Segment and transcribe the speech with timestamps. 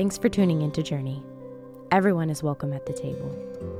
[0.00, 1.22] Thanks for tuning into Journey.
[1.90, 3.36] Everyone is welcome at the table.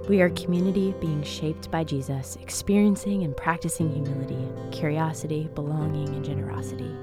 [0.06, 6.22] We are a community being shaped by Jesus, experiencing and practicing humility, curiosity, belonging, and
[6.22, 6.94] generosity.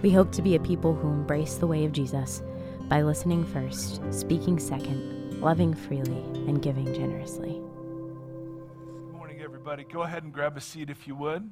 [0.00, 2.40] We hope to be a people who embrace the way of Jesus
[2.82, 7.54] by listening first, speaking second, loving freely, and giving generously.
[7.54, 9.82] Good morning, everybody.
[9.82, 11.50] Go ahead and grab a seat if you would.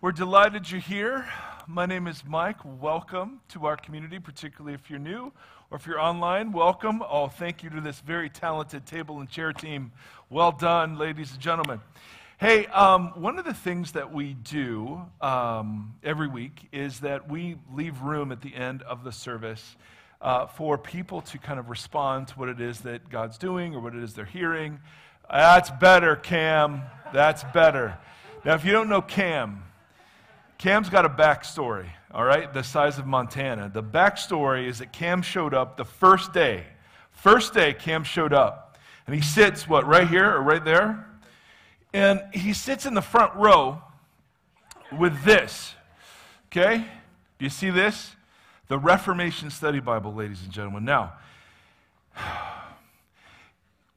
[0.00, 1.28] We're delighted you're here.
[1.66, 2.58] My name is Mike.
[2.64, 5.32] Welcome to our community, particularly if you're new
[5.72, 6.52] or if you're online.
[6.52, 7.02] Welcome.
[7.02, 9.90] Oh, thank you to this very talented table and chair team.
[10.30, 11.80] Well done, ladies and gentlemen.
[12.38, 17.56] Hey, um, one of the things that we do um, every week is that we
[17.74, 19.74] leave room at the end of the service
[20.20, 23.80] uh, for people to kind of respond to what it is that God's doing or
[23.80, 24.78] what it is they're hearing.
[25.28, 26.82] That's better, Cam.
[27.12, 27.98] That's better.
[28.44, 29.64] Now, if you don't know Cam,
[30.58, 33.70] Cam's got a backstory, all right, the size of Montana.
[33.72, 36.64] The backstory is that Cam showed up the first day.
[37.12, 38.76] First day, Cam showed up.
[39.06, 41.06] And he sits, what, right here or right there?
[41.92, 43.80] And he sits in the front row
[44.98, 45.74] with this,
[46.46, 46.84] okay?
[47.38, 48.16] Do you see this?
[48.66, 50.84] The Reformation Study Bible, ladies and gentlemen.
[50.84, 51.12] Now,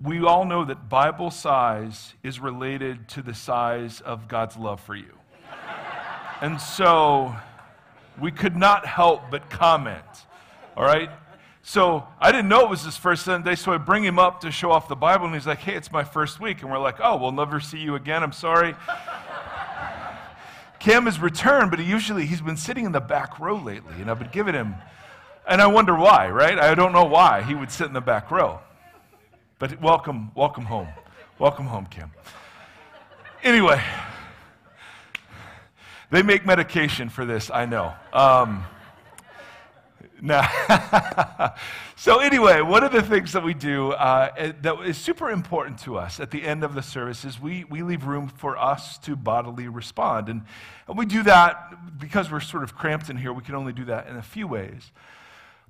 [0.01, 4.95] we all know that Bible size is related to the size of God's love for
[4.95, 5.17] you.
[6.41, 7.35] And so
[8.19, 10.03] we could not help but comment.
[10.75, 11.09] All right?
[11.61, 14.51] So I didn't know it was his first Sunday, so I bring him up to
[14.51, 16.63] show off the Bible, and he's like, hey, it's my first week.
[16.63, 18.23] And we're like, oh, we'll never see you again.
[18.23, 18.75] I'm sorry.
[20.79, 24.09] Cam has returned, but he usually he's been sitting in the back row lately, and
[24.09, 24.73] I've been giving him,
[25.47, 26.57] and I wonder why, right?
[26.57, 28.59] I don't know why he would sit in the back row.
[29.59, 30.87] But welcome, welcome home.
[31.37, 32.11] Welcome home, Cam.
[33.43, 33.79] Anyway,
[36.11, 37.93] they make medication for this, I know.
[38.13, 38.65] Um,
[40.21, 40.47] now,
[41.95, 45.97] so anyway, one of the things that we do uh, that is super important to
[45.97, 49.15] us at the end of the service is we, we leave room for us to
[49.15, 50.29] bodily respond.
[50.29, 50.43] And,
[50.87, 53.33] and we do that because we're sort of cramped in here.
[53.33, 54.91] We can only do that in a few ways.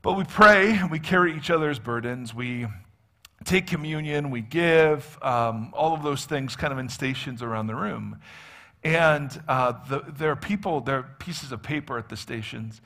[0.01, 2.66] But we pray, we carry each other's burdens, we
[3.46, 7.75] take communion, we give, um, all of those things kind of in stations around the
[7.75, 8.19] room.
[8.84, 12.81] And uh, the, there are people, there are pieces of paper at the stations.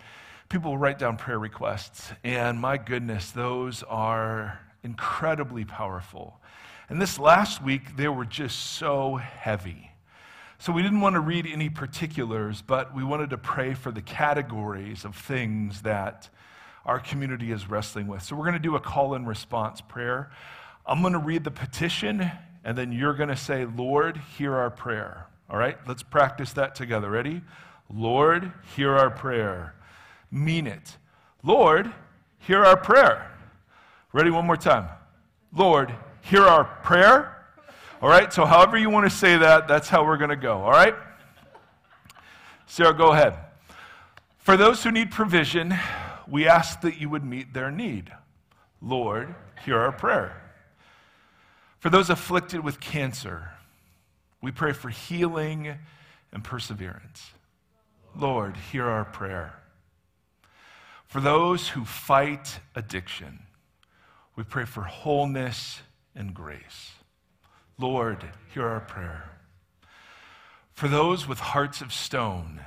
[0.50, 2.11] People will write down prayer requests.
[2.23, 6.39] And my goodness, those are incredibly powerful.
[6.89, 9.91] And this last week, they were just so heavy.
[10.59, 14.01] So we didn't want to read any particulars, but we wanted to pray for the
[14.01, 16.29] categories of things that
[16.85, 18.22] our community is wrestling with.
[18.22, 20.31] So we're going to do a call and response prayer.
[20.85, 22.31] I'm going to read the petition,
[22.63, 25.27] and then you're going to say, Lord, hear our prayer.
[25.50, 27.09] All right, let's practice that together.
[27.09, 27.41] Ready?
[27.94, 29.75] Lord, hear our prayer.
[30.31, 30.97] Mean it.
[31.44, 31.91] Lord,
[32.39, 33.31] hear our prayer.
[34.11, 34.31] Ready?
[34.31, 34.88] One more time.
[35.53, 37.31] Lord, hear our prayer.
[38.01, 40.61] All right, so however you want to say that, that's how we're going to go.
[40.61, 40.95] All right?
[42.66, 43.38] Sarah, go ahead.
[44.38, 45.73] For those who need provision,
[46.27, 48.12] we ask that you would meet their need.
[48.81, 49.33] Lord,
[49.63, 50.41] hear our prayer.
[51.79, 53.51] For those afflicted with cancer,
[54.45, 55.73] we pray for healing
[56.31, 57.31] and perseverance.
[58.16, 59.56] Lord, hear our prayer.
[61.07, 63.39] For those who fight addiction,
[64.35, 65.81] we pray for wholeness
[66.16, 66.91] and grace.
[67.79, 68.23] Lord,
[68.53, 69.31] hear our prayer.
[70.73, 72.62] For those with hearts of stone,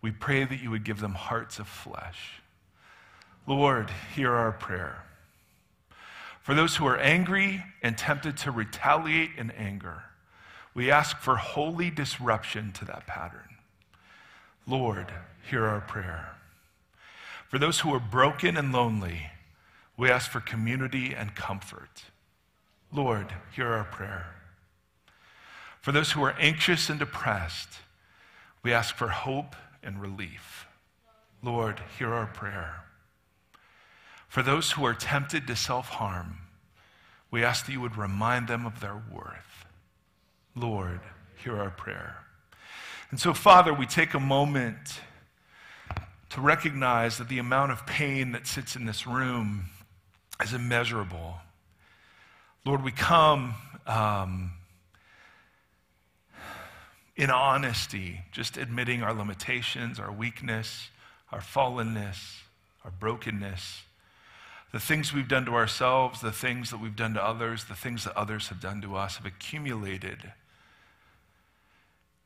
[0.00, 2.40] we pray that you would give them hearts of flesh.
[3.46, 5.04] Lord, hear our prayer.
[6.40, 10.04] For those who are angry and tempted to retaliate in anger,
[10.74, 13.56] we ask for holy disruption to that pattern.
[14.66, 15.12] Lord,
[15.48, 16.36] hear our prayer.
[17.48, 19.30] For those who are broken and lonely,
[19.96, 22.04] we ask for community and comfort.
[22.92, 24.26] Lord, hear our prayer.
[25.80, 27.68] For those who are anxious and depressed,
[28.62, 30.66] we ask for hope and relief.
[31.42, 32.84] Lord, hear our prayer.
[34.28, 36.38] For those who are tempted to self harm,
[37.30, 39.49] we ask that you would remind them of their worth.
[40.54, 41.00] Lord,
[41.42, 42.16] hear our prayer.
[43.10, 45.00] And so, Father, we take a moment
[46.30, 49.64] to recognize that the amount of pain that sits in this room
[50.42, 51.34] is immeasurable.
[52.64, 53.54] Lord, we come
[53.86, 54.52] um,
[57.16, 60.88] in honesty, just admitting our limitations, our weakness,
[61.32, 62.42] our fallenness,
[62.84, 63.82] our brokenness,
[64.72, 68.04] the things we've done to ourselves, the things that we've done to others, the things
[68.04, 70.32] that others have done to us have accumulated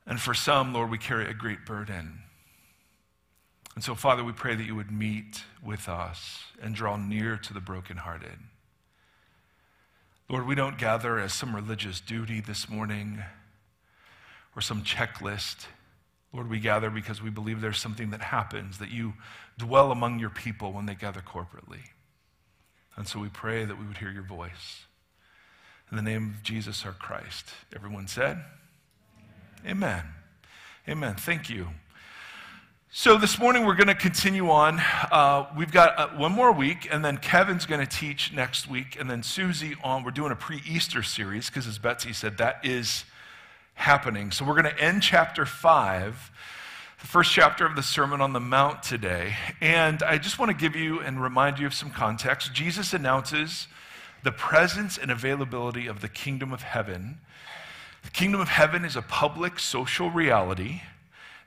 [0.07, 2.19] and for some, Lord, we carry a great burden.
[3.75, 7.53] And so, Father, we pray that you would meet with us and draw near to
[7.53, 8.39] the brokenhearted.
[10.29, 13.21] Lord, we don't gather as some religious duty this morning
[14.55, 15.67] or some checklist.
[16.33, 19.13] Lord, we gather because we believe there's something that happens, that you
[19.57, 21.81] dwell among your people when they gather corporately.
[22.95, 24.85] And so we pray that we would hear your voice.
[25.91, 27.49] In the name of Jesus our Christ.
[27.75, 28.43] Everyone said,
[29.65, 30.03] Amen.
[30.87, 31.15] Amen.
[31.15, 31.69] Thank you.
[32.91, 34.79] So this morning we're going to continue on.
[35.11, 38.95] Uh, we've got uh, one more week, and then Kevin's going to teach next week,
[38.99, 40.03] and then Susie on.
[40.03, 43.05] We're doing a pre-Easter series because, as Betsy said, that is
[43.73, 44.29] happening.
[44.29, 46.29] So we're going to end chapter five,
[47.01, 50.55] the first chapter of the Sermon on the Mount today, and I just want to
[50.55, 52.53] give you and remind you of some context.
[52.53, 53.67] Jesus announces
[54.23, 57.17] the presence and availability of the kingdom of heaven.
[58.05, 60.81] The kingdom of heaven is a public social reality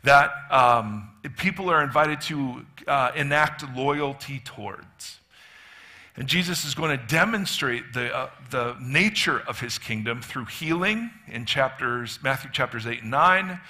[0.03, 5.21] that um, people are invited to uh, enact loyalty towards.
[6.17, 11.11] And Jesus is going to demonstrate the, uh, the nature of his kingdom through healing
[11.29, 13.61] in chapters, Matthew chapters 8 and 9,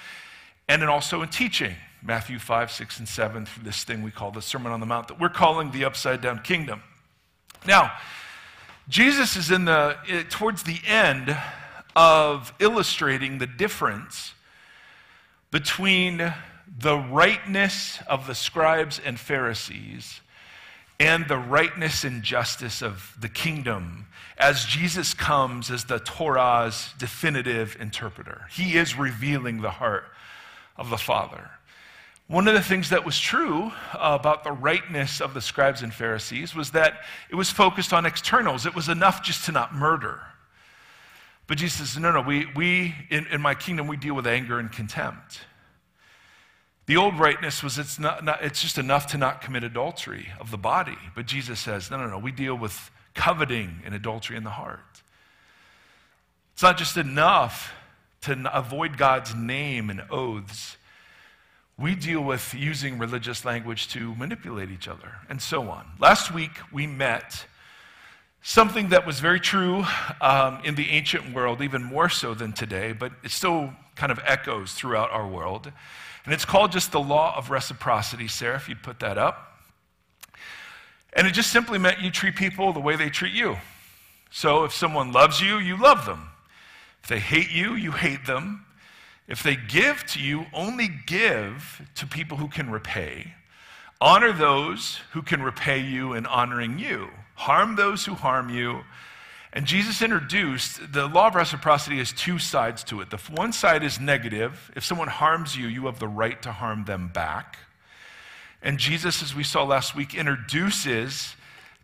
[0.67, 4.31] and then also in teaching, Matthew 5, 6, and 7, through this thing we call
[4.31, 6.81] the Sermon on the Mount that we're calling the upside down kingdom.
[7.67, 7.91] Now,
[8.87, 9.95] Jesus is in the,
[10.31, 11.37] towards the end
[11.95, 14.33] of illustrating the difference
[15.51, 16.33] between
[16.79, 20.21] the rightness of the scribes and Pharisees
[20.99, 24.05] and the rightness and justice of the kingdom
[24.37, 28.47] as Jesus comes as the Torah's definitive interpreter.
[28.51, 30.05] He is revealing the heart
[30.77, 31.49] of the Father.
[32.27, 36.53] One of the things that was true about the rightness of the scribes and Pharisees
[36.53, 38.65] was that it was focused on externals.
[38.65, 40.21] It was enough just to not murder.
[41.49, 44.59] But Jesus says, no, no, we, we in, in my kingdom, we deal with anger
[44.59, 45.39] and contempt.
[46.85, 50.51] The old rightness was it's, not, not, it's just enough to not commit adultery of
[50.51, 50.97] the body.
[51.15, 55.01] But Jesus says, no, no, no, we deal with coveting and adultery in the heart.
[56.53, 57.73] It's not just enough
[58.21, 60.77] to avoid God's name and oaths.
[61.79, 65.87] We deal with using religious language to manipulate each other and so on.
[65.99, 67.45] Last week, we met
[68.41, 69.83] Something that was very true
[70.21, 74.19] um, in the ancient world, even more so than today, but it still kind of
[74.25, 75.71] echoes throughout our world.
[76.25, 78.27] And it's called just the law of reciprocity.
[78.27, 79.59] Sarah, if you'd put that up.
[81.13, 83.57] And it just simply meant you treat people the way they treat you.
[84.31, 86.29] So if someone loves you, you love them.
[87.03, 88.65] If they hate you, you hate them.
[89.27, 93.33] If they give to you, only give to people who can repay.
[93.99, 97.09] Honor those who can repay you in honoring you
[97.39, 98.81] harm those who harm you.
[99.53, 103.09] And Jesus introduced the law of reciprocity has two sides to it.
[103.09, 104.69] The one side is negative.
[104.75, 107.57] If someone harms you, you have the right to harm them back.
[108.61, 111.35] And Jesus, as we saw last week, introduces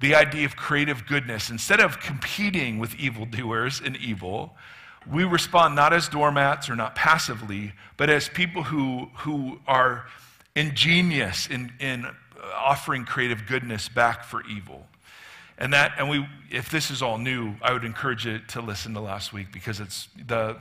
[0.01, 1.49] the idea of creative goodness.
[1.49, 4.57] Instead of competing with evildoers in evil,
[5.09, 10.05] we respond not as doormats or not passively, but as people who, who are
[10.53, 12.05] ingenious in, in
[12.53, 14.85] offering creative goodness back for evil.
[15.57, 18.93] And that, and we, if this is all new, I would encourage you to listen
[18.93, 20.57] to last week because it's the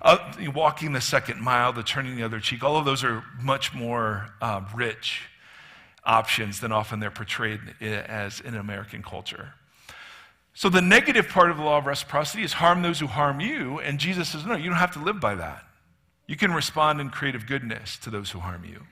[0.00, 0.18] uh,
[0.54, 2.62] walking the second mile, the turning the other cheek.
[2.62, 5.22] All of those are much more uh, rich
[6.04, 9.52] options than often they're portrayed as in American culture.
[10.54, 13.78] So the negative part of the law of reciprocity is harm those who harm you,
[13.80, 15.64] and Jesus says, no, you don't have to live by that.
[16.26, 18.82] You can respond in creative goodness to those who harm you.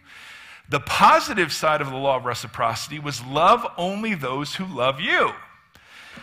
[0.68, 5.32] The positive side of the law of reciprocity was love only those who love you.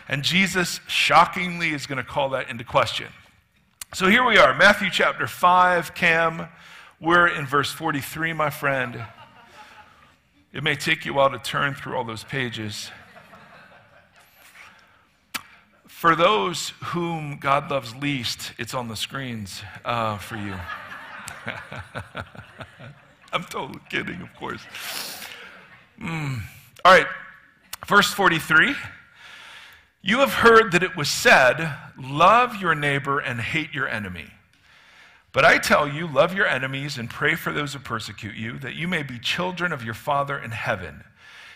[0.08, 3.08] And Jesus shockingly is going to call that into question.
[3.94, 6.48] So here we are, Matthew chapter 5, Cam.
[7.00, 9.04] We're in verse 43, my friend.
[10.52, 12.92] It may take you a while to turn through all those pages.
[15.88, 20.56] For those whom God loves least, it's on the screens uh, for you.
[23.34, 24.62] I'm totally kidding, of course.
[26.00, 26.42] Mm.
[26.84, 27.08] All right,
[27.88, 28.76] verse 43.
[30.05, 34.25] You have heard that it was said, Love your neighbor and hate your enemy.
[35.31, 38.75] But I tell you, love your enemies and pray for those who persecute you, that
[38.75, 41.05] you may be children of your Father in heaven.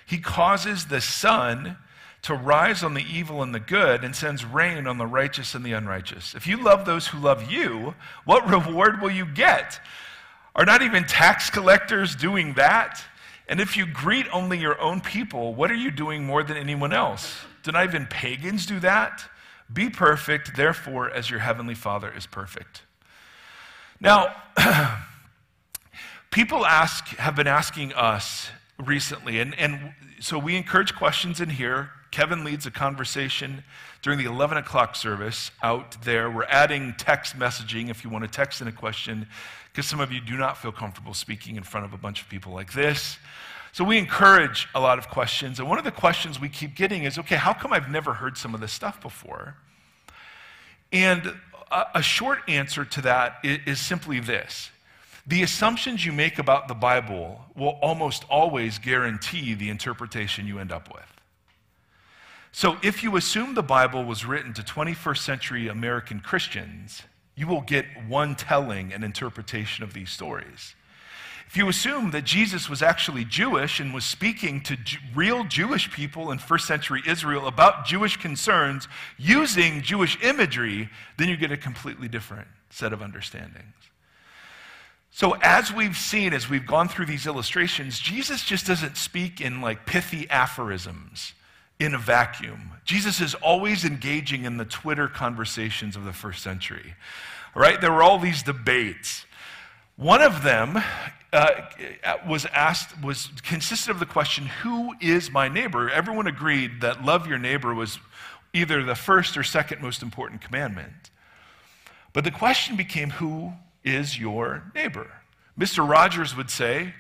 [0.05, 1.77] He causes the sun
[2.21, 5.65] to rise on the evil and the good and sends rain on the righteous and
[5.65, 6.33] the unrighteous.
[6.33, 9.79] If you love those who love you, what reward will you get?
[10.55, 13.03] Are not even tax collectors doing that?
[13.49, 16.93] And if you greet only your own people, what are you doing more than anyone
[16.93, 17.35] else?
[17.67, 19.29] Do not even pagans do that?
[19.74, 22.83] Be perfect, therefore, as your heavenly Father is perfect.
[24.00, 24.33] Now,
[26.31, 29.41] people ask, have been asking us recently.
[29.41, 31.89] And, and so we encourage questions in here.
[32.09, 33.65] Kevin leads a conversation
[34.01, 36.31] during the 11 o'clock service out there.
[36.31, 39.27] We're adding text messaging if you want to text in a question,
[39.74, 42.29] because some of you do not feel comfortable speaking in front of a bunch of
[42.29, 43.17] people like this.
[43.77, 45.60] So we encourage a lot of questions.
[45.60, 48.36] And one of the questions we keep getting is okay, how come I've never heard
[48.36, 49.55] some of this stuff before?
[50.91, 51.36] And
[51.72, 54.72] a, a short answer to that is, is simply this
[55.27, 60.72] the assumptions you make about the Bible will almost always guarantee the interpretation you end
[60.72, 61.22] up with.
[62.51, 67.03] So, if you assume the Bible was written to 21st century American Christians,
[67.36, 70.74] you will get one telling and interpretation of these stories.
[71.47, 75.89] If you assume that Jesus was actually Jewish and was speaking to J- real Jewish
[75.91, 78.87] people in first century Israel about Jewish concerns
[79.17, 83.73] using Jewish imagery, then you get a completely different set of understandings.
[85.09, 89.61] So, as we've seen, as we've gone through these illustrations, Jesus just doesn't speak in
[89.61, 91.33] like pithy aphorisms
[91.79, 92.71] in a vacuum.
[92.83, 96.93] Jesus is always engaging in the Twitter conversations of the first century.
[97.55, 97.79] All right?
[97.79, 99.25] There were all these debates.
[99.95, 100.83] One of them
[101.34, 101.62] uh,
[102.27, 107.27] was asked was consisted of the question, "Who is my neighbor?" Everyone agreed that love
[107.27, 108.00] your neighbor was
[108.53, 111.12] either the first or second most important commandment.
[112.13, 113.53] But the question became, "Who
[113.84, 115.07] is your neighbor?"
[115.60, 115.88] Mr.
[115.88, 116.93] Rogers would say,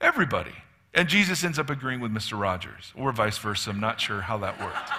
[0.00, 0.54] "Everybody."
[0.94, 2.40] And Jesus ends up agreeing with Mr.
[2.40, 3.70] Rogers, or vice versa.
[3.70, 4.90] I'm not sure how that worked.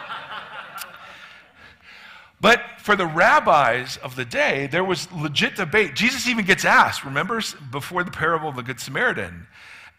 [2.42, 5.96] But for the rabbis of the day, there was legit debate.
[5.96, 7.42] Jesus even gets asked, remember,
[7.72, 9.48] before the parable of the Good Samaritan.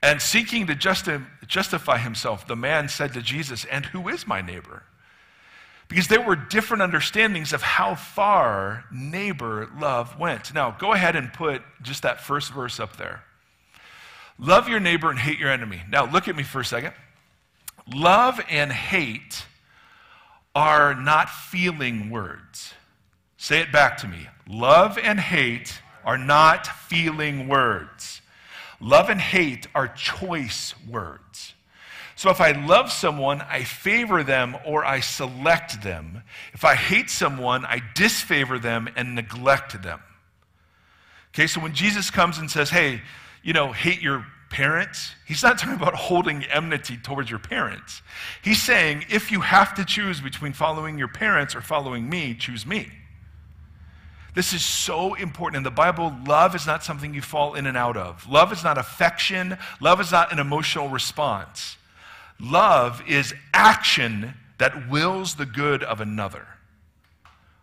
[0.02, 4.40] And seeking to justi- justify himself, the man said to Jesus, And who is my
[4.40, 4.84] neighbor?
[5.88, 10.54] Because there were different understandings of how far neighbor love went.
[10.54, 13.24] Now, go ahead and put just that first verse up there.
[14.38, 15.82] Love your neighbor and hate your enemy.
[15.90, 16.94] Now, look at me for a second.
[17.92, 19.44] Love and hate
[20.54, 22.74] are not feeling words.
[23.36, 24.28] Say it back to me.
[24.48, 28.20] Love and hate are not feeling words.
[28.80, 31.54] Love and hate are choice words.
[32.16, 36.22] So if I love someone, I favor them or I select them.
[36.52, 40.00] If I hate someone, I disfavor them and neglect them.
[41.32, 43.00] Okay, so when Jesus comes and says, hey,
[43.42, 45.14] you know, hate your parents.
[45.26, 48.02] He's not talking about holding enmity towards your parents.
[48.42, 52.66] He's saying, if you have to choose between following your parents or following me, choose
[52.66, 52.88] me.
[54.34, 55.58] This is so important.
[55.58, 58.28] In the Bible, love is not something you fall in and out of.
[58.28, 59.56] Love is not affection.
[59.80, 61.76] Love is not an emotional response.
[62.38, 66.46] Love is action that wills the good of another.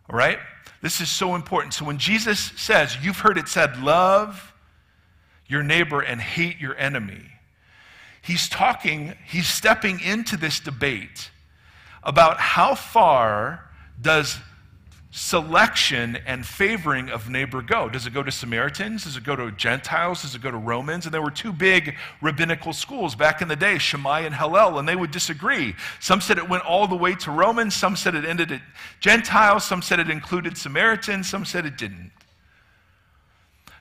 [0.10, 0.39] All right?
[0.82, 1.74] This is so important.
[1.74, 4.53] So when Jesus says, you've heard it said, love
[5.48, 7.32] your neighbor and hate your enemy.
[8.22, 11.32] He's talking, he's stepping into this debate
[12.04, 13.70] about how far
[14.01, 14.38] does
[15.18, 17.89] selection and favoring of neighbor go?
[17.89, 19.06] Does it go to Samaritans?
[19.06, 20.22] Does it go to Gentiles?
[20.22, 21.06] Does it go to Romans?
[21.06, 24.88] And there were two big rabbinical schools back in the day, Shammai and Hillel, and
[24.88, 25.75] they would disagree.
[26.00, 28.62] Some said it went all the way to Romans, some said it ended at
[29.00, 32.12] Gentiles, some said it included Samaritans, some said it didn't.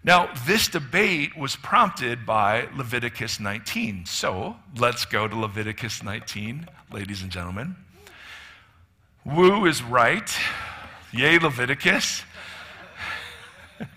[0.06, 4.06] Now, this debate was prompted by Leviticus 19.
[4.06, 7.74] So let's go to Leviticus 19, ladies and gentlemen.
[9.24, 10.30] Woo is right.
[11.10, 12.22] Yay, Leviticus.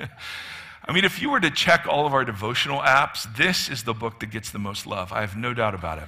[0.84, 3.94] I mean, if you were to check all of our devotional apps, this is the
[3.94, 5.14] book that gets the most love.
[5.14, 6.08] I have no doubt about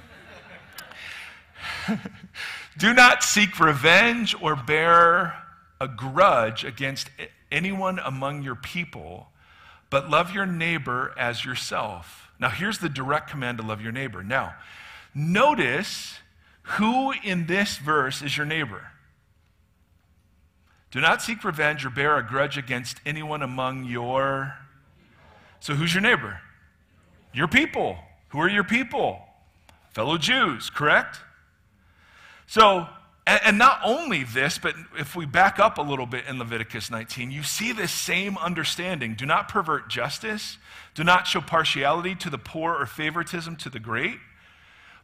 [1.88, 1.98] it.
[2.78, 5.44] Do not seek revenge or bear
[5.80, 7.08] a grudge against
[7.52, 9.28] anyone among your people
[9.92, 12.32] but love your neighbor as yourself.
[12.40, 14.24] Now, here's the direct command to love your neighbor.
[14.24, 14.54] Now,
[15.14, 16.14] notice
[16.62, 18.88] who in this verse is your neighbor.
[20.90, 24.54] Do not seek revenge or bear a grudge against anyone among your.
[25.60, 26.40] So, who's your neighbor?
[27.34, 27.98] Your people.
[28.28, 29.20] Who are your people?
[29.90, 31.18] Fellow Jews, correct?
[32.46, 32.88] So,
[33.26, 36.90] and, and not only this, but if we back up a little bit in Leviticus
[36.90, 39.14] 19, you see this same understanding.
[39.14, 40.58] Do not pervert justice,
[40.94, 44.18] do not show partiality to the poor or favoritism to the great,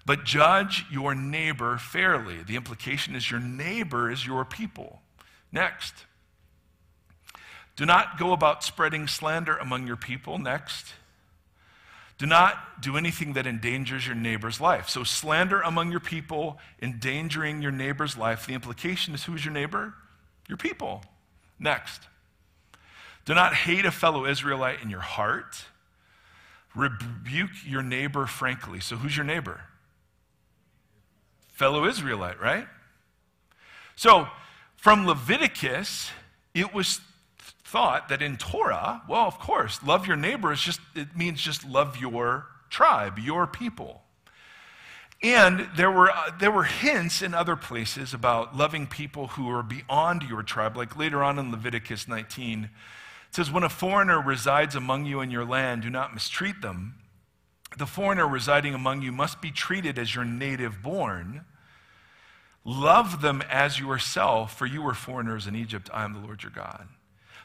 [0.05, 2.43] but judge your neighbor fairly.
[2.43, 5.03] The implication is your neighbor is your people.
[5.53, 5.95] Next.
[7.77, 10.39] Do not go about spreading slander among your people.
[10.39, 10.95] Next.
[12.19, 14.89] Do not do anything that endangers your neighbor's life.
[14.89, 18.47] So, slander among your people, endangering your neighbor's life.
[18.47, 19.95] The implication is who's your neighbor?
[20.49, 21.05] Your people.
[21.61, 22.03] Next.
[23.25, 25.65] Do not hate a fellow Israelite in your heart.
[26.75, 28.81] Rebuke your neighbor frankly.
[28.81, 29.61] So, who's your neighbor?
[31.53, 32.67] Fellow Israelite, right?
[33.95, 34.29] So,
[34.77, 36.11] from Leviticus,
[36.55, 37.01] it was
[37.69, 41.67] thought that in Torah, well, of course, love your neighbor is just, it means just
[41.67, 44.03] love your tribe, your people.
[45.23, 49.63] And there were, uh, there were hints in other places about loving people who are
[49.63, 50.77] beyond your tribe.
[50.77, 52.71] Like later on in Leviticus 19, it
[53.35, 56.95] says, When a foreigner resides among you in your land, do not mistreat them.
[57.77, 61.45] The foreigner residing among you must be treated as your native born.
[62.65, 65.91] Love them as yourself, for you were foreigners in Egypt.
[65.93, 66.89] I am the Lord your God.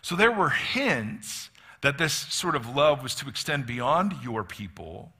[0.03, 1.49] So there were hints
[1.81, 5.11] that this sort of love was to extend beyond your people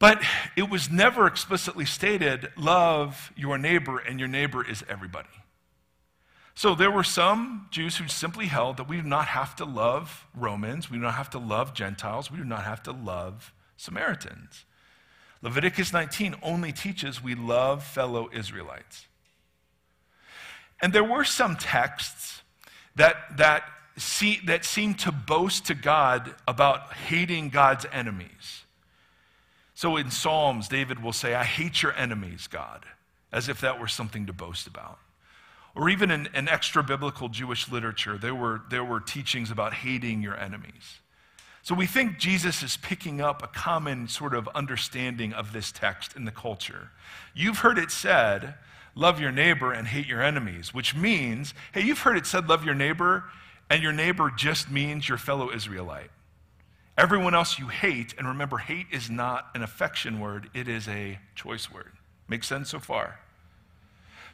[0.00, 0.22] but
[0.56, 5.28] it was never explicitly stated love your neighbor, and your neighbor is everybody.
[6.54, 10.26] So there were some Jews who simply held that we do not have to love
[10.34, 14.64] Romans, we do not have to love Gentiles, we do not have to love Samaritans.
[15.42, 19.06] Leviticus 19 only teaches we love fellow Israelites.
[20.82, 22.39] And there were some texts
[23.00, 23.64] that, that,
[23.96, 28.64] see, that seem to boast to God about hating God's enemies.
[29.74, 32.84] So in Psalms, David will say, I hate your enemies, God,
[33.32, 34.98] as if that were something to boast about.
[35.74, 40.20] Or even in, in extra biblical Jewish literature, there were, there were teachings about hating
[40.20, 41.00] your enemies.
[41.62, 46.16] So we think Jesus is picking up a common sort of understanding of this text
[46.16, 46.90] in the culture.
[47.34, 48.56] You've heard it said,
[48.94, 52.64] love your neighbor and hate your enemies, which means, hey, you've heard it said, love
[52.64, 53.24] your neighbor,
[53.68, 56.10] and your neighbor just means your fellow Israelite.
[56.98, 61.18] Everyone else you hate, and remember, hate is not an affection word, it is a
[61.34, 61.92] choice word.
[62.28, 63.20] Make sense so far?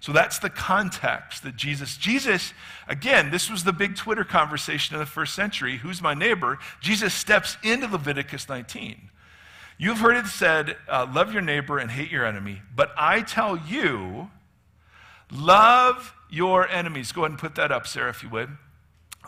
[0.01, 2.53] So that's the context that Jesus, Jesus,
[2.89, 5.79] again, this was the big Twitter conversation in the first century.
[5.79, 6.59] Who's my neighbor?
[6.81, 9.11] Jesus steps into Leviticus 19.
[9.79, 13.57] You've heard it said, uh, love your neighbor and hate your enemy, but I tell
[13.57, 14.31] you,
[15.33, 17.13] love your enemies.
[17.13, 18.51] Go ahead and put that up, Sarah, if you would.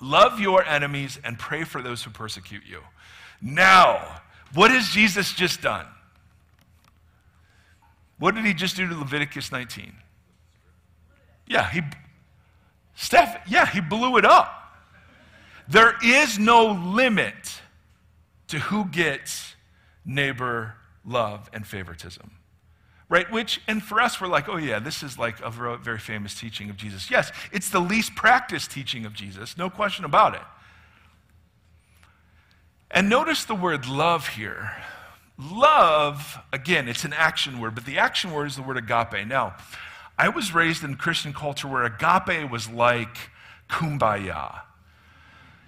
[0.01, 2.81] Love your enemies and pray for those who persecute you.
[3.41, 4.21] Now,
[4.55, 5.87] what has Jesus just done?
[8.19, 9.93] What did he just do to Leviticus 19?
[11.47, 11.83] Yeah, he
[12.95, 14.55] Steph, yeah, he blew it up.
[15.69, 17.61] There is no limit
[18.49, 19.55] to who gets
[20.05, 22.38] neighbor love and favoritism.
[23.11, 23.31] Right?
[23.31, 26.69] Which, and for us, we're like, oh, yeah, this is like a very famous teaching
[26.69, 27.11] of Jesus.
[27.11, 30.43] Yes, it's the least practiced teaching of Jesus, no question about it.
[32.91, 34.73] And notice the word love here.
[35.39, 39.27] Love, again, it's an action word, but the action word is the word agape.
[39.27, 39.55] Now,
[40.19, 43.31] I was raised in Christian culture where agape was like
[43.71, 44.63] kumbaya.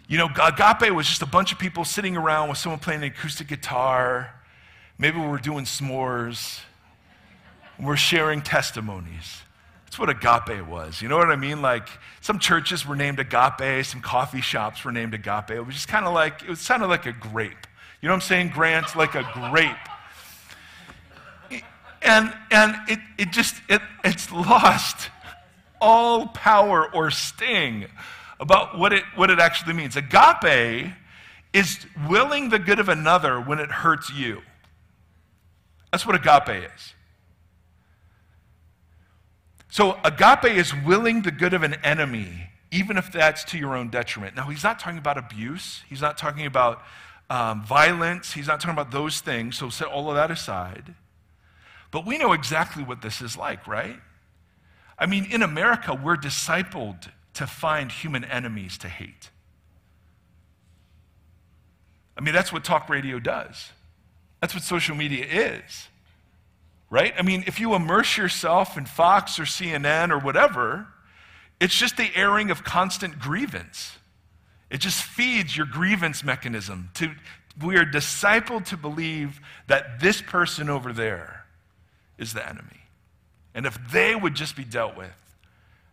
[0.09, 3.09] You know, agape was just a bunch of people sitting around with someone playing an
[3.09, 4.35] acoustic guitar.
[4.98, 6.61] Maybe we're doing s'mores.
[7.82, 9.42] We're sharing testimonies.
[9.86, 11.02] That's what agape was.
[11.02, 11.62] You know what I mean?
[11.62, 11.88] Like
[12.20, 15.50] some churches were named agape, some coffee shops were named agape.
[15.50, 17.66] It was just kind of like, it sounded like a grape.
[18.00, 18.50] You know what I'm saying?
[18.50, 19.76] Grant, like a grape.
[22.02, 25.10] And, and it, it just, it, it's lost
[25.80, 27.86] all power or sting
[28.38, 29.96] about what it, what it actually means.
[29.96, 30.92] Agape
[31.52, 34.40] is willing the good of another when it hurts you.
[35.90, 36.94] That's what agape is.
[39.70, 43.88] So agape is willing the good of an enemy, even if that's to your own
[43.88, 44.35] detriment.
[44.35, 46.83] Now, he's not talking about abuse, he's not talking about
[47.30, 50.94] um, violence, he's not talking about those things, so set all of that aside.
[51.92, 53.98] But we know exactly what this is like, right?
[54.98, 59.30] I mean, in America, we're discipled to find human enemies to hate.
[62.16, 63.70] I mean, that's what talk radio does.
[64.40, 65.89] That's what social media is
[66.90, 67.14] right?
[67.16, 70.88] I mean, if you immerse yourself in Fox or CNN or whatever,
[71.61, 73.96] it's just the airing of constant grievance.
[74.70, 76.90] It just feeds your grievance mechanism.
[76.94, 77.12] To,
[77.62, 81.46] we are discipled to believe that this person over there
[82.18, 82.66] is the enemy.
[83.55, 85.11] And if they would just be dealt with,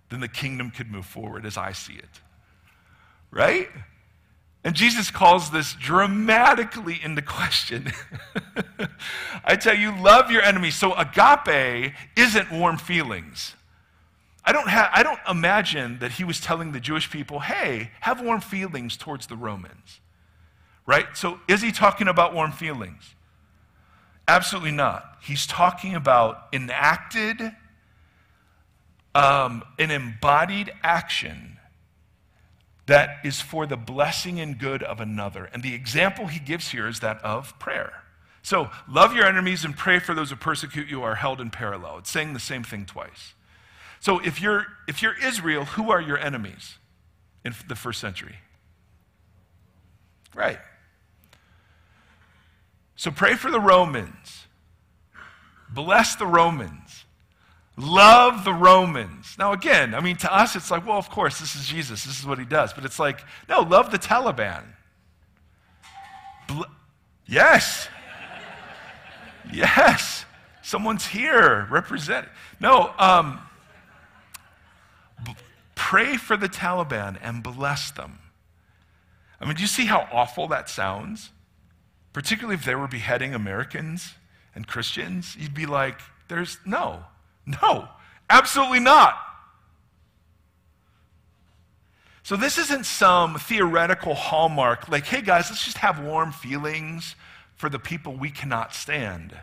[0.10, 2.22] then the kingdom could move forward as I see it.
[3.32, 3.68] Right?
[4.63, 7.93] And Jesus calls this dramatically into question.
[9.46, 10.76] I tell you, love your enemies.
[10.76, 13.56] So agape isn't warm feelings.
[14.43, 18.22] I don't, ha- I don't imagine that he was telling the Jewish people, hey, have
[18.22, 20.00] warm feelings towards the Romans.
[20.86, 21.06] Right?
[21.15, 23.15] So is he talking about warm feelings?
[24.28, 25.17] Absolutely not.
[25.22, 27.39] He's talking about enacted,
[29.15, 31.57] um, an embodied action
[32.88, 35.45] that is for the blessing and good of another.
[35.45, 38.04] And the example he gives here is that of prayer.
[38.41, 41.97] So, love your enemies and pray for those who persecute you are held in parallel.
[41.97, 43.34] It's saying the same thing twice.
[44.00, 46.78] So, if you're, if you're Israel, who are your enemies
[47.43, 48.38] in the first century?
[50.34, 50.60] Right.
[52.95, 54.47] So, pray for the Romans.
[55.69, 56.87] Bless the Romans.
[57.80, 59.36] Love the Romans.
[59.38, 62.04] Now, again, I mean, to us, it's like, well, of course, this is Jesus.
[62.04, 62.74] This is what he does.
[62.74, 64.63] But it's like, no, love the Taliban.
[66.48, 66.63] Bl-
[67.28, 67.88] yes.
[69.54, 70.26] yes.
[70.63, 72.28] Someone's here represent.
[72.60, 73.40] No, um,
[75.24, 75.36] b-
[75.76, 78.18] pray for the Taliban and bless them.
[79.40, 81.30] I mean, do you see how awful that sounds?
[82.12, 84.16] Particularly if they were beheading Americans
[84.56, 87.04] and Christians, you'd be like, there's no.
[87.48, 87.88] No,
[88.30, 89.18] absolutely not.
[92.22, 97.16] So, this isn't some theoretical hallmark like, hey guys, let's just have warm feelings
[97.56, 99.34] for the people we cannot stand.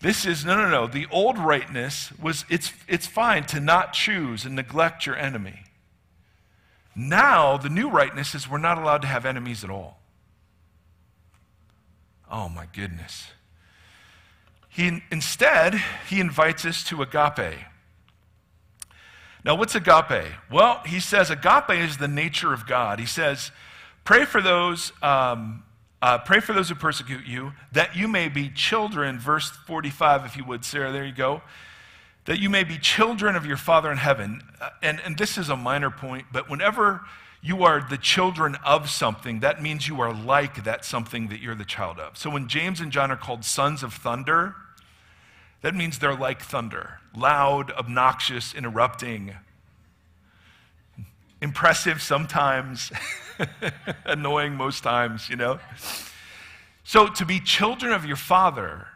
[0.00, 0.86] This is, no, no, no.
[0.86, 5.64] The old rightness was it's, it's fine to not choose and neglect your enemy.
[6.96, 10.00] Now, the new rightness is we're not allowed to have enemies at all.
[12.30, 13.32] Oh my goodness.
[14.70, 15.74] He, instead,
[16.08, 17.58] he invites us to agape.
[19.44, 20.32] Now, what's agape?
[20.50, 23.00] Well, he says agape is the nature of God.
[23.00, 23.50] He says,
[24.04, 25.64] pray for those, um,
[26.00, 29.18] uh, pray for those who persecute you, that you may be children.
[29.18, 31.42] Verse 45, if you would, Sarah, there you go.
[32.26, 34.42] That you may be children of your Father in heaven.
[34.60, 37.00] Uh, and, and this is a minor point, but whenever
[37.42, 41.54] you are the children of something, that means you are like that something that you're
[41.54, 42.16] the child of.
[42.18, 44.54] So when James and John are called sons of thunder,
[45.62, 49.34] that means they're like thunder loud, obnoxious, interrupting,
[51.40, 52.92] impressive sometimes,
[54.04, 55.58] annoying most times, you know?
[56.84, 58.86] So to be children of your Father,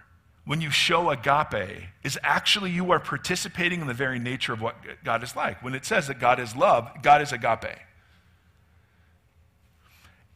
[0.45, 4.77] when you show agape, is actually you are participating in the very nature of what
[5.03, 5.63] God is like.
[5.63, 7.79] When it says that God is love, God is agape.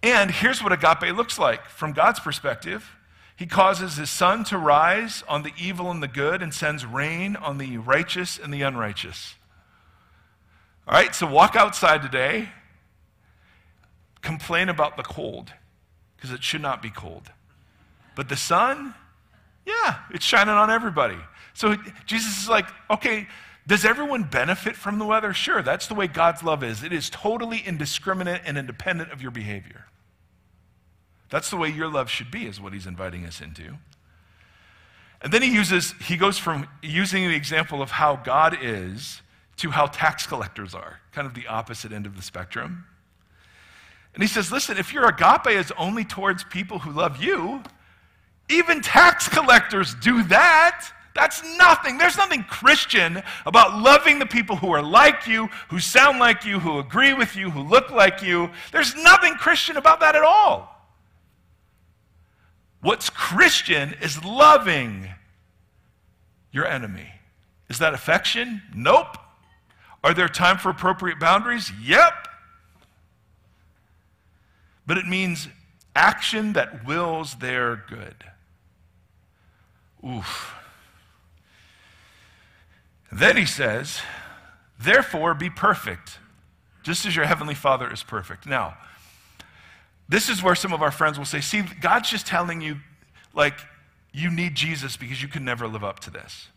[0.03, 2.97] And here's what agape looks like from God's perspective
[3.37, 7.37] He causes His sun to rise on the evil and the good and sends rain
[7.37, 9.35] on the righteous and the unrighteous.
[10.87, 12.49] All right, so walk outside today,
[14.23, 15.53] complain about the cold,
[16.17, 17.31] because it should not be cold.
[18.17, 18.95] But the sun,
[19.67, 21.19] yeah, it's shining on everybody.
[21.53, 23.27] So Jesus is like, okay,
[23.69, 25.35] does everyone benefit from the weather?
[25.35, 26.83] Sure, that's the way God's love is.
[26.83, 29.85] It is totally indiscriminate and independent of your behavior.
[31.29, 33.75] That's the way your love should be, is what he's inviting us into.
[35.21, 39.21] And then he uses, he goes from using the example of how God is
[39.59, 42.87] to how tax collectors are, kind of the opposite end of the spectrum.
[44.15, 47.63] And he says, listen, if your agape is only towards people who love you,
[48.49, 50.89] even tax collectors do that.
[51.19, 51.99] That's nothing.
[51.99, 56.61] There's nothing Christian about loving the people who are like you, who sound like you,
[56.61, 58.51] who agree with you, who look like you.
[58.71, 60.73] There's nothing Christian about that at all.
[62.83, 65.09] What's Christian is loving
[66.53, 67.11] your enemy.
[67.69, 68.63] Is that affection?
[68.73, 69.17] Nope.
[70.05, 71.73] Are there time for appropriate boundaries?
[71.83, 72.29] Yep.
[74.87, 75.49] But it means
[75.97, 78.15] action that wills their good.
[80.09, 80.55] Oof.
[83.11, 84.01] Then he says,
[84.79, 86.18] Therefore, be perfect,
[86.83, 88.47] just as your heavenly Father is perfect.
[88.47, 88.77] Now,
[90.09, 92.77] this is where some of our friends will say, See, God's just telling you,
[93.35, 93.59] like,
[94.12, 96.49] you need Jesus because you can never live up to this.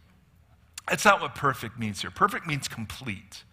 [0.89, 2.11] That's not what perfect means here.
[2.11, 3.43] Perfect means complete.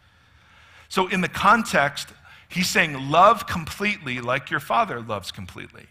[0.88, 2.08] So, in the context,
[2.48, 5.86] he's saying, Love completely like your Father loves completely.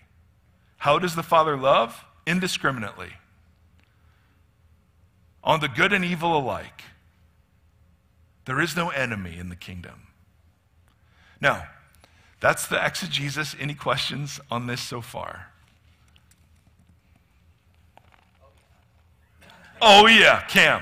[0.78, 2.06] How does the Father love?
[2.26, 3.14] Indiscriminately.
[5.44, 6.84] On the good and evil alike.
[8.48, 10.08] There is no enemy in the kingdom.
[11.42, 11.68] Now,
[12.40, 13.58] that's the exegesis.
[13.60, 15.52] Any questions on this so far?
[19.82, 20.82] Oh, yeah, Cam.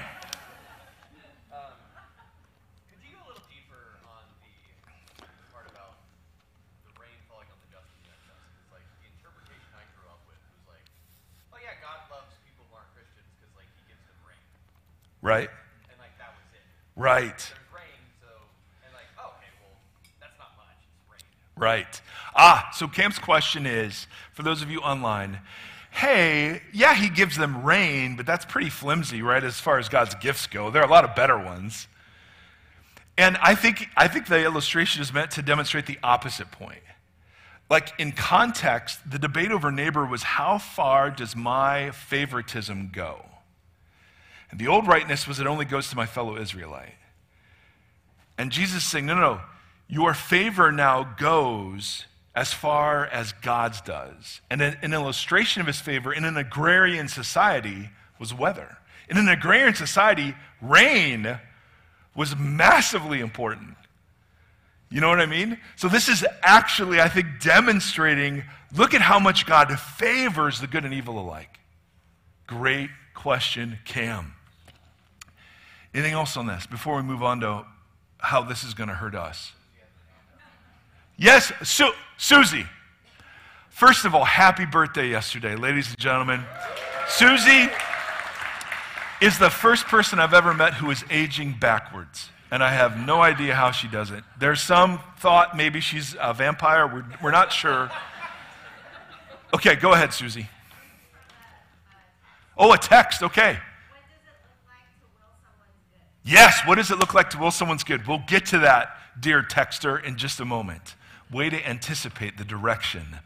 [15.25, 15.49] Right.
[15.89, 16.62] And like that was it.
[16.95, 17.53] Right.
[21.58, 22.01] Right.
[22.36, 25.39] Ah, so Cam's question is for those of you online,
[25.91, 30.15] hey, yeah, he gives them rain, but that's pretty flimsy, right, as far as God's
[30.15, 30.69] gifts go.
[30.69, 31.88] There are a lot of better ones.
[33.17, 36.81] And I think, I think the illustration is meant to demonstrate the opposite point.
[37.69, 43.23] Like in context, the debate over neighbor was how far does my favoritism go?
[44.55, 46.93] And the old rightness was it only goes to my fellow Israelite.
[48.37, 49.41] And Jesus is saying, no, no, no.
[49.89, 54.39] Your favor now goes as far as God's does.
[54.49, 58.77] And an illustration of his favor in an agrarian society was weather.
[59.09, 61.37] In an agrarian society, rain
[62.15, 63.75] was massively important.
[64.89, 65.59] You know what I mean?
[65.75, 70.85] So, this is actually, I think, demonstrating look at how much God favors the good
[70.85, 71.59] and evil alike.
[72.47, 74.35] Great question, Cam.
[75.95, 77.65] Anything else on this before we move on to
[78.17, 79.53] how this is going to hurt us?
[81.15, 82.65] Yes, Su- Susie.
[83.69, 86.43] First of all, happy birthday yesterday, ladies and gentlemen.
[87.08, 87.69] Susie
[89.21, 92.29] is the first person I've ever met who is aging backwards.
[92.51, 94.25] And I have no idea how she does it.
[94.38, 96.88] There's some thought maybe she's a vampire.
[96.88, 97.89] We're, we're not sure.
[99.53, 100.49] Okay, go ahead, Susie.
[102.58, 103.23] Oh, a text.
[103.23, 103.60] Okay.
[106.25, 108.07] Yes, what does it look like to will someone's good?
[108.07, 110.95] We'll get to that, dear texter, in just a moment.
[111.31, 113.19] Way to anticipate the direction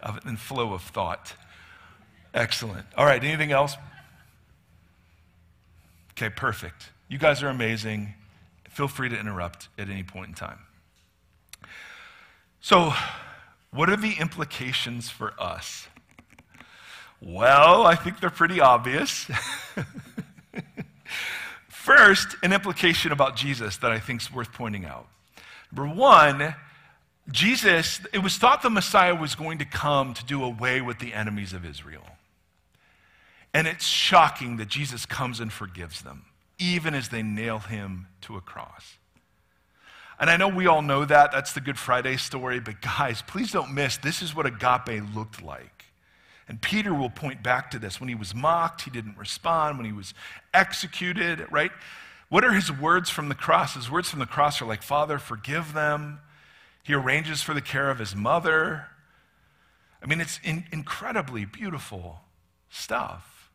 [0.00, 1.34] of and flow of thought.
[2.34, 2.84] Excellent.
[2.94, 3.76] All right, anything else?
[6.12, 6.90] Okay, perfect.
[7.08, 8.14] You guys are amazing.
[8.68, 10.58] Feel free to interrupt at any point in time.
[12.60, 12.92] So,
[13.70, 15.88] what are the implications for us?
[17.22, 19.30] Well, I think they're pretty obvious.
[21.82, 25.08] First, an implication about Jesus that I think is worth pointing out.
[25.72, 26.54] Number one,
[27.28, 31.12] Jesus, it was thought the Messiah was going to come to do away with the
[31.12, 32.06] enemies of Israel.
[33.52, 38.36] And it's shocking that Jesus comes and forgives them, even as they nail him to
[38.36, 38.96] a cross.
[40.20, 41.32] And I know we all know that.
[41.32, 42.60] That's the Good Friday story.
[42.60, 45.81] But guys, please don't miss this is what agape looked like.
[46.48, 48.00] And Peter will point back to this.
[48.00, 49.78] When he was mocked, he didn't respond.
[49.78, 50.14] When he was
[50.52, 51.70] executed, right?
[52.28, 53.74] What are his words from the cross?
[53.74, 56.20] His words from the cross are like, Father, forgive them.
[56.82, 58.86] He arranges for the care of his mother.
[60.02, 62.20] I mean, it's in- incredibly beautiful
[62.70, 63.50] stuff.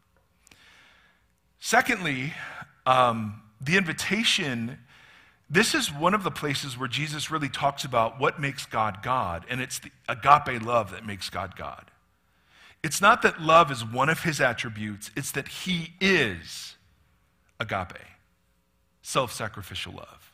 [1.59, 2.33] Secondly,
[2.85, 4.77] um, the invitation.
[5.49, 9.45] This is one of the places where Jesus really talks about what makes God God,
[9.49, 11.89] and it's the agape love that makes God God.
[12.87, 16.77] It's not that love is one of his attributes, it's that he is
[17.59, 17.97] agape,
[19.01, 20.31] self sacrificial love.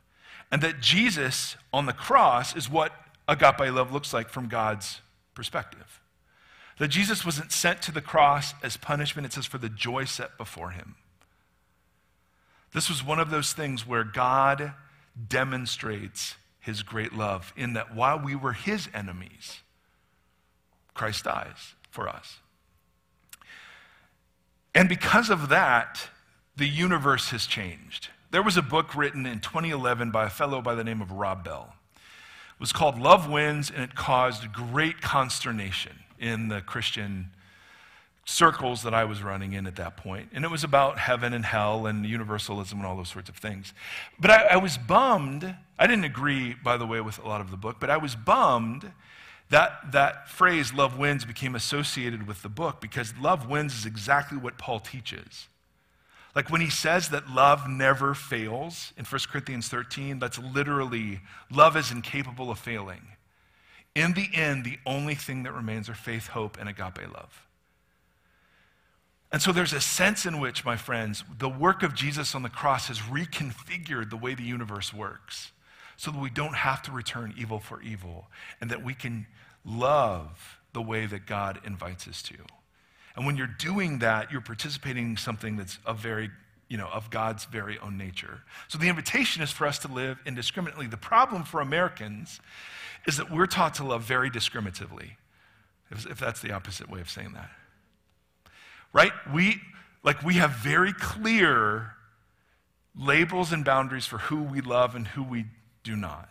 [0.51, 2.91] And that Jesus on the cross is what
[3.27, 5.01] agape love looks like from God's
[5.33, 5.99] perspective.
[6.77, 10.37] That Jesus wasn't sent to the cross as punishment, it says for the joy set
[10.37, 10.93] before him.
[12.71, 14.73] This was one of those things where God
[15.27, 19.61] demonstrates his great love in that while we were his enemies,
[20.93, 22.37] Christ dies for us.
[24.75, 26.09] And because of that,
[26.55, 28.09] the universe has changed.
[28.31, 31.43] There was a book written in 2011 by a fellow by the name of Rob
[31.43, 31.75] Bell.
[31.95, 37.31] It was called Love Wins, and it caused great consternation in the Christian
[38.25, 40.29] circles that I was running in at that point.
[40.33, 43.73] And it was about heaven and hell and universalism and all those sorts of things.
[44.19, 45.55] But I, I, was bummed.
[45.77, 48.15] I didn't agree, by the way, with a lot of the book, but I was
[48.15, 48.91] bummed
[49.49, 54.37] that that phrase, love wins, became associated with the book because love wins is exactly
[54.37, 55.47] what Paul teaches.
[56.35, 61.19] Like when he says that love never fails in 1 Corinthians 13, that's literally
[61.51, 63.01] love is incapable of failing.
[63.93, 67.47] In the end, the only thing that remains are faith, hope, and agape love.
[69.31, 72.49] And so there's a sense in which, my friends, the work of Jesus on the
[72.49, 75.51] cross has reconfigured the way the universe works
[75.97, 78.27] so that we don't have to return evil for evil
[78.61, 79.27] and that we can
[79.65, 82.35] love the way that God invites us to.
[83.15, 86.29] And when you're doing that, you're participating in something that's a very
[86.69, 88.41] you know, of God's very own nature.
[88.67, 90.87] So the invitation is for us to live indiscriminately.
[90.87, 92.39] The problem for Americans
[93.05, 95.11] is that we're taught to love very discriminatively,
[95.91, 97.51] if, if that's the opposite way of saying that
[98.93, 99.11] right?
[99.33, 99.59] We,
[100.03, 101.93] like, we have very clear
[102.95, 105.45] labels and boundaries for who we love and who we
[105.83, 106.29] do not.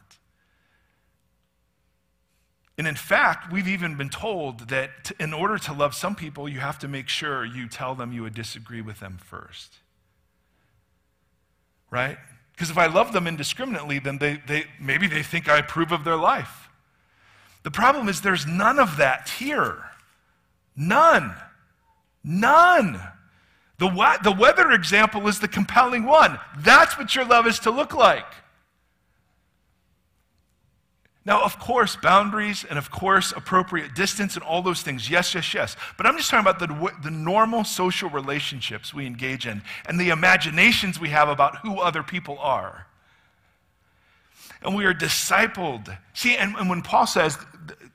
[2.79, 6.61] And in fact, we've even been told that in order to love some people, you
[6.61, 9.79] have to make sure you tell them you would disagree with them first.
[11.91, 12.17] Right?
[12.53, 16.05] Because if I love them indiscriminately, then they, they, maybe they think I approve of
[16.05, 16.71] their life.
[17.63, 19.85] The problem is there's none of that here.
[20.75, 21.35] None.
[22.25, 23.01] None.
[23.79, 26.39] The, the weather example is the compelling one.
[26.59, 28.27] That's what your love is to look like.
[31.25, 35.09] Now, of course, boundaries and of course, appropriate distance and all those things.
[35.09, 35.77] Yes, yes, yes.
[35.97, 40.11] But I'm just talking about the, the normal social relationships we engage in and the
[40.11, 42.87] imaginations we have about who other people are.
[44.63, 45.97] And we are discipled.
[46.13, 47.39] See, and, and when Paul says,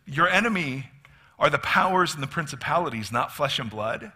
[0.06, 0.90] your enemy
[1.38, 4.12] are the powers and the principalities, not flesh and blood,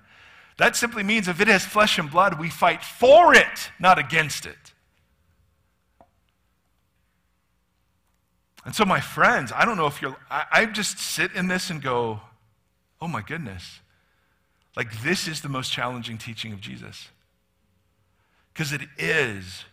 [0.58, 4.45] that simply means if it has flesh and blood, we fight for it, not against
[4.45, 4.58] it.
[8.63, 11.69] And so, my friends, I don't know if you're, I, I, just sit in this
[11.69, 12.21] and go,
[13.02, 13.80] oh my goodness.
[14.76, 17.10] Like, this is the most challenging teaching of Jesus.
[18.54, 19.65] Because it is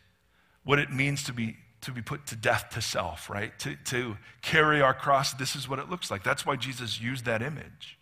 [0.64, 3.57] what it means to be, to be put to death to self, right?
[3.61, 6.24] To, to carry our cross, this is what it looks like.
[6.24, 7.98] That's why Jesus used that image.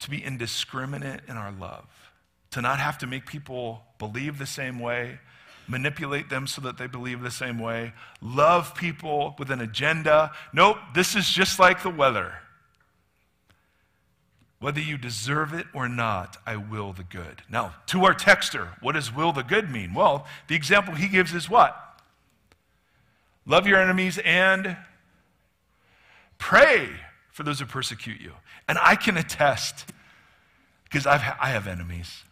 [0.00, 1.86] To be indiscriminate in our love,
[2.52, 5.18] to not have to make people believe the same way,
[5.68, 10.32] manipulate them so that they believe the same way, love people with an agenda.
[10.52, 12.34] Nope, this is just like the weather.
[14.60, 17.42] Whether you deserve it or not, I will the good.
[17.48, 19.94] Now, to our texter, what does will the good mean?
[19.94, 21.76] Well, the example he gives is what?
[23.46, 24.76] Love your enemies and
[26.38, 26.88] pray
[27.30, 28.32] for those who persecute you.
[28.68, 29.86] And I can attest,
[30.84, 32.24] because I've, I have enemies.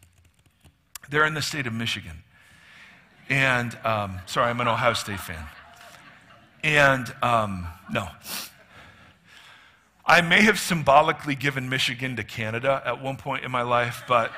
[1.08, 2.24] They're in the state of Michigan.
[3.28, 5.44] And um, sorry, I'm an Ohio State fan.
[6.62, 8.08] And um, no.
[10.04, 14.30] I may have symbolically given Michigan to Canada at one point in my life, but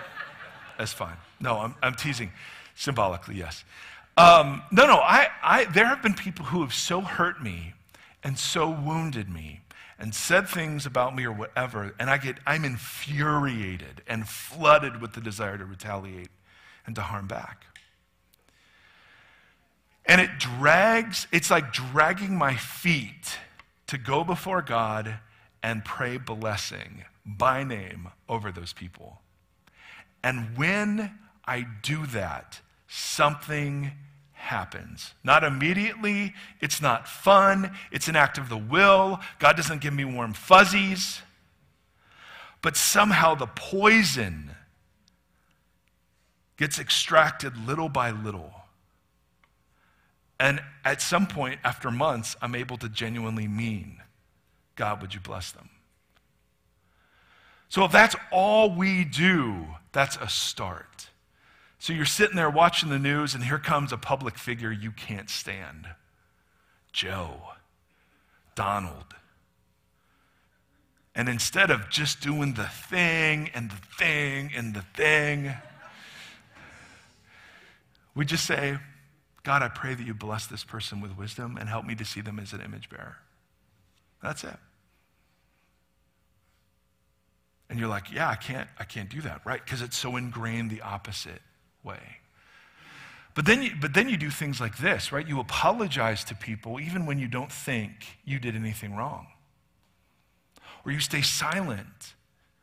[0.79, 1.16] that's fine.
[1.40, 2.33] No, I'm, I'm teasing.
[2.74, 3.64] Symbolically, yes.
[4.16, 7.74] Um, no, no, I, I, there have been people who have so hurt me
[8.24, 9.61] and so wounded me
[9.98, 15.12] and said things about me or whatever, and I get, I'm infuriated and flooded with
[15.12, 16.31] the desire to retaliate
[16.87, 17.64] and to harm back.
[20.08, 23.38] And it drags, it's like dragging my feet
[23.88, 25.18] to go before God
[25.62, 29.20] and pray blessing by name over those people.
[30.24, 33.92] And when I do that, something
[34.32, 35.12] happens.
[35.22, 39.20] Not immediately, it's not fun, it's an act of the will.
[39.38, 41.20] God doesn't give me warm fuzzies.
[42.62, 44.52] But somehow the poison
[46.56, 48.52] gets extracted little by little.
[50.40, 54.03] And at some point, after months, I'm able to genuinely mean,
[54.77, 55.70] God, would you bless them?
[57.68, 61.09] So if that's all we do, that's a start.
[61.79, 65.29] So you're sitting there watching the news, and here comes a public figure you can't
[65.29, 65.88] stand
[66.92, 67.40] Joe,
[68.55, 69.14] Donald.
[71.14, 75.53] And instead of just doing the thing and the thing and the thing,
[78.14, 78.79] we just say,
[79.42, 82.20] God, I pray that you bless this person with wisdom and help me to see
[82.20, 83.16] them as an image bearer.
[84.22, 84.57] That's it.
[87.70, 89.62] And you're like, yeah, I can't, I can't do that, right?
[89.62, 91.42] Because it's so ingrained the opposite
[91.85, 92.01] way.
[93.35, 95.27] But then, you, but then you do things like this, right?
[95.27, 97.92] You apologize to people even when you don't think
[98.24, 99.29] you did anything wrong.
[100.85, 102.14] Or you stay silent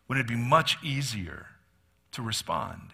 [0.07, 1.47] when it'd be much easier
[2.11, 2.91] to respond.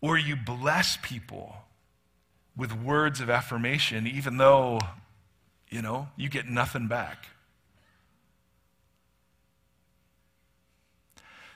[0.00, 1.56] Or you bless people
[2.56, 4.80] with words of affirmation, even though,
[5.68, 7.26] you know, you get nothing back.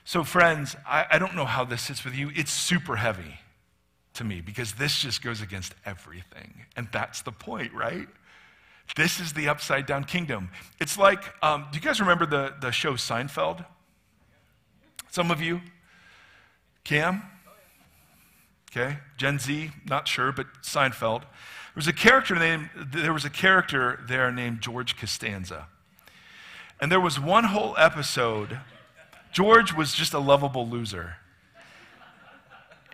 [0.03, 2.31] So, friends, I, I, don't know how this sits with you.
[2.35, 3.39] It's super heavy
[4.15, 6.65] to me because this just goes against everything.
[6.75, 8.07] And that's the point, right?
[8.95, 10.49] This is the upside down kingdom.
[10.79, 13.63] It's like, um, do you guys remember the, the show Seinfeld?
[15.11, 15.61] Some of you?
[16.83, 17.21] Cam?
[18.71, 21.21] Okay, Gen Z, not sure, but Seinfeld.
[21.21, 25.67] There was a character named, there was a character there named George Costanza.
[26.79, 28.59] And there was one whole episode,
[29.33, 31.17] George was just a lovable loser.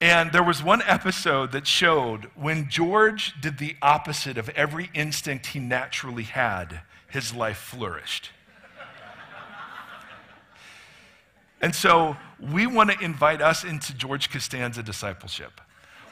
[0.02, 5.48] And there was one episode that showed when George did the opposite of every instinct
[5.48, 8.32] he naturally had, his life flourished.
[11.62, 15.62] And so we want to invite us into George Costanza discipleship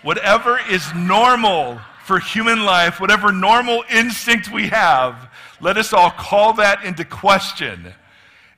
[0.05, 6.53] whatever is normal for human life, whatever normal instinct we have, let us all call
[6.53, 7.91] that into question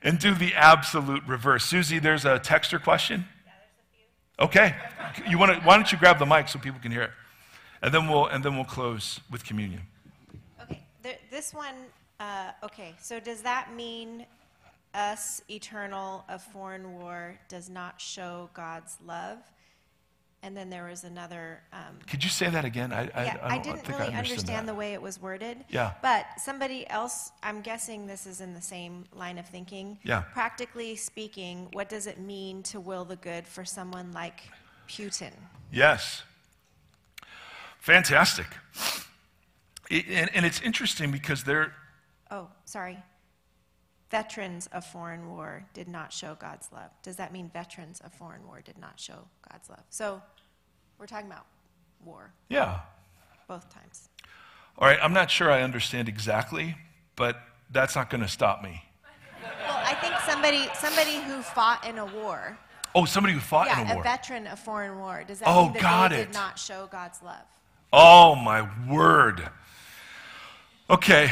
[0.02, 1.64] and do the absolute reverse.
[1.64, 3.24] Susie, there's a texter question?
[4.38, 4.74] Okay.
[5.26, 7.10] You wanna, why don't you grab the mic so people can hear it?
[7.80, 9.80] And then we'll, and then we'll close with communion.
[10.62, 10.82] Okay.
[11.30, 11.74] this one,
[12.20, 12.94] uh, okay.
[13.00, 14.26] So does that mean
[14.92, 19.38] us, eternal, a foreign war, does not show God's love?
[20.42, 21.60] And then there was another.
[21.72, 22.92] Um, Could you say that again?
[22.92, 25.20] I, I, yeah, I, I, didn't think really I understood understand the way it was
[25.20, 25.64] worded.
[25.68, 25.92] Yeah.
[26.02, 29.98] But somebody else, I'm guessing this is in the same line of thinking.
[30.04, 30.20] Yeah.
[30.32, 34.40] Practically speaking, what does it mean to will the good for someone like
[34.88, 35.32] Putin?
[35.72, 36.22] Yes.
[37.80, 38.46] Fantastic.
[39.90, 41.72] It- and, and it's interesting because there,
[42.30, 42.98] Oh, sorry.
[44.10, 46.90] Veterans of foreign war did not show God's love.
[47.02, 49.82] Does that mean veterans of foreign war did not show God's love?
[49.90, 50.22] So
[50.98, 51.44] we're talking about
[52.04, 52.80] war yeah.
[53.48, 54.08] both times.
[54.78, 56.76] All right, I'm not sure I understand exactly,
[57.16, 57.36] but
[57.70, 58.82] that's not going to stop me.
[59.42, 62.56] Well, I think somebody somebody who fought in a war,
[62.94, 64.00] Oh, somebody who fought yeah, in a war.
[64.02, 66.26] A veteran of foreign war, does that Oh, mean that got they it.
[66.26, 67.44] did not show God's love?
[67.92, 69.48] Oh, my word.
[70.88, 71.30] Okay.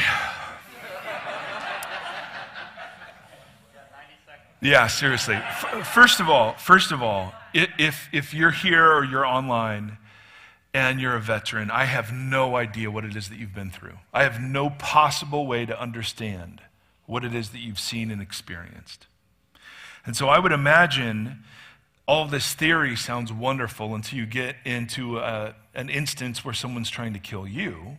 [4.61, 5.39] Yeah, seriously.
[5.85, 9.99] First of all, first of all, if, if you're here or you're online
[10.73, 13.99] and you're a veteran, I have no idea what it is that you've been through.
[14.13, 16.63] I have no possible way to understand
[17.05, 19.07] what it is that you've seen and experienced.
[20.05, 21.45] And so I would imagine
[22.07, 27.13] all this theory sounds wonderful until you get into a, an instance where someone's trying
[27.13, 27.99] to kill you.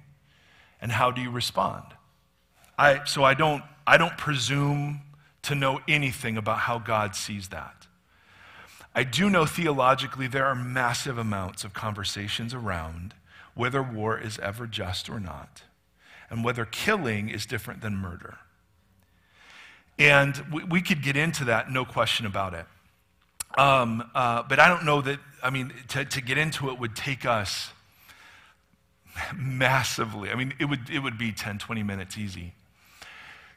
[0.81, 1.83] And how do you respond?
[2.77, 5.01] I, so I don't, I don't presume
[5.47, 7.87] to know anything about how God sees that.
[8.93, 13.13] I do know theologically there are massive amounts of conversations around
[13.55, 15.63] whether war is ever just or not,
[16.29, 18.39] and whether killing is different than murder.
[19.97, 22.65] And we, we could get into that, no question about it.
[23.57, 26.95] Um, uh, but I don't know that, I mean, to, to get into it would
[26.95, 27.71] take us
[29.35, 30.29] massively.
[30.29, 32.53] I mean, it would, it would be 10, 20 minutes easy.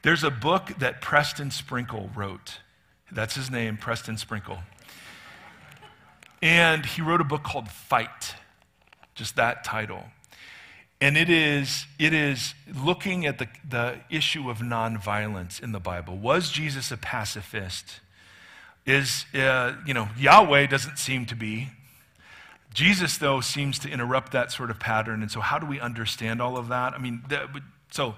[0.03, 2.59] There's a book that Preston Sprinkle wrote.
[3.13, 4.59] That's his name, Preston Sprinkle.
[6.43, 8.35] And he wrote a book called Fight,
[9.15, 10.05] just that title.
[11.03, 16.17] And it is, it is looking at the, the issue of nonviolence in the Bible.
[16.17, 18.01] Was Jesus a pacifist?
[18.87, 21.69] Is, uh, you know, Yahweh doesn't seem to be.
[22.73, 25.21] Jesus, though, seems to interrupt that sort of pattern.
[25.21, 26.95] And so, how do we understand all of that?
[26.95, 27.49] I mean, that
[27.91, 28.15] so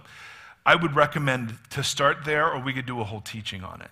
[0.65, 3.91] I would recommend to start there, or we could do a whole teaching on it.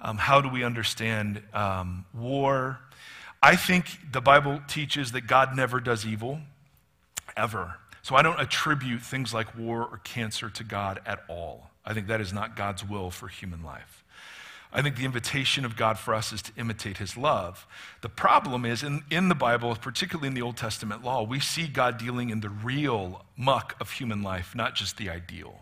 [0.00, 2.78] Um, how do we understand um, war?
[3.42, 6.40] I think the Bible teaches that God never does evil,
[7.36, 7.76] ever.
[8.02, 11.70] So I don't attribute things like war or cancer to God at all.
[11.84, 14.04] I think that is not God's will for human life.
[14.72, 17.66] I think the invitation of God for us is to imitate his love.
[18.02, 21.66] The problem is, in, in the Bible, particularly in the Old Testament law, we see
[21.66, 25.60] God dealing in the real muck of human life, not just the ideal.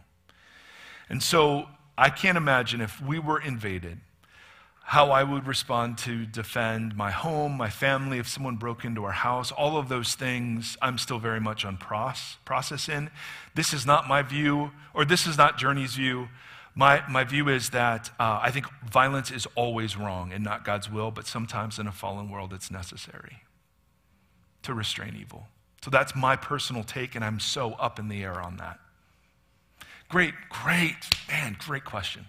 [1.09, 4.01] And so I can't imagine if we were invaded,
[4.85, 9.13] how I would respond to defend my home, my family, if someone broke into our
[9.13, 13.11] house, all of those things I'm still very much on process in.
[13.55, 16.29] This is not my view, or this is not Journey's view.
[16.77, 20.91] My, my view is that uh, I think violence is always wrong and not God's
[20.91, 23.43] will, but sometimes in a fallen world it's necessary
[24.63, 25.49] to restrain evil.
[25.83, 28.79] So that's my personal take, and I'm so up in the air on that.
[30.09, 30.95] Great, great,
[31.29, 32.27] man, great question.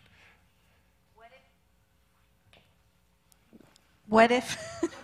[4.07, 4.57] What if?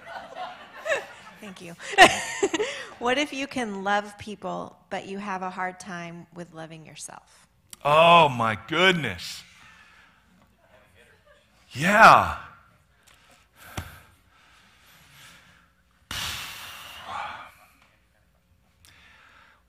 [1.41, 1.75] Thank you.
[2.99, 7.47] what if you can love people, but you have a hard time with loving yourself?
[7.83, 9.43] Oh my goodness.
[11.73, 12.37] Yeah.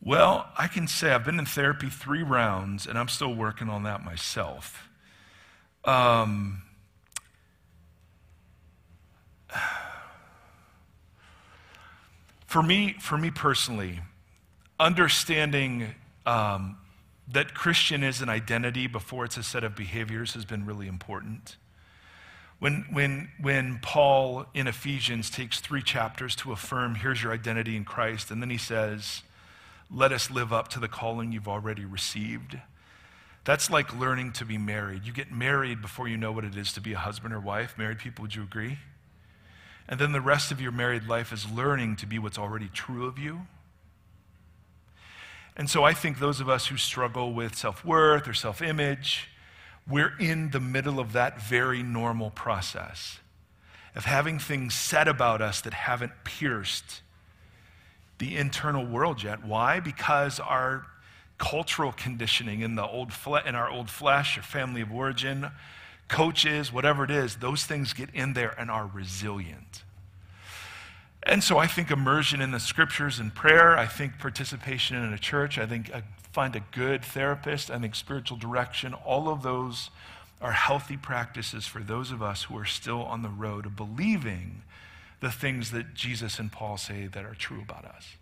[0.07, 3.85] Well, I can say I've been in therapy three rounds and I'm still working on
[3.85, 4.87] that myself.
[5.87, 6.63] Um,
[12.47, 14.01] for me, for me personally,
[14.79, 15.95] understanding
[16.27, 16.77] um,
[17.27, 21.57] that Christian is an identity before it's a set of behaviors has been really important.
[22.59, 27.85] When, when, when Paul in Ephesians takes three chapters to affirm, here's your identity in
[27.85, 29.23] Christ, and then he says,
[29.91, 32.59] let us live up to the calling you've already received.
[33.45, 35.05] That's like learning to be married.
[35.05, 37.76] You get married before you know what it is to be a husband or wife.
[37.76, 38.78] Married people, would you agree?
[39.87, 43.07] And then the rest of your married life is learning to be what's already true
[43.07, 43.43] of you.
[45.57, 49.28] And so I think those of us who struggle with self worth or self image,
[49.87, 53.18] we're in the middle of that very normal process
[53.95, 57.03] of having things said about us that haven't pierced
[58.25, 59.45] the internal world yet.
[59.45, 59.81] Why?
[59.81, 60.87] Because our
[61.37, 65.51] cultural conditioning in, the old fle- in our old flesh or family of origin,
[66.09, 69.83] coaches, whatever it is, those things get in there and are resilient.
[71.22, 75.18] And so I think immersion in the scriptures and prayer, I think participation in a
[75.18, 76.01] church, I think uh,
[76.33, 79.91] find a good therapist, I think spiritual direction, all of those
[80.41, 84.62] are healthy practices for those of us who are still on the road of believing
[85.25, 88.16] the things that Jesus and Paul say that are true about us.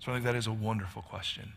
[0.00, 1.52] So I think that is a wonderful question.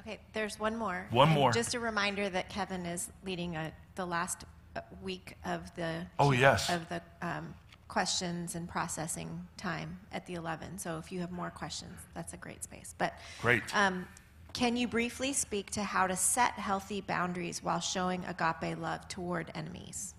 [0.00, 1.08] Okay, there's one more.
[1.10, 1.52] One And more.
[1.52, 4.44] Just a reminder that Kevin is leading a, the last
[4.76, 6.06] uh, week of the.
[6.20, 6.70] Oh, yes.
[6.70, 7.52] Of the um,
[7.88, 10.78] questions and processing time at the 11.
[10.78, 12.94] So if you have more questions, that's a great space.
[12.96, 13.14] But.
[13.42, 13.62] Great.
[13.74, 14.06] Um,
[14.52, 19.50] can you briefly speak to how to set healthy boundaries while showing agape love toward
[19.56, 20.14] enemies?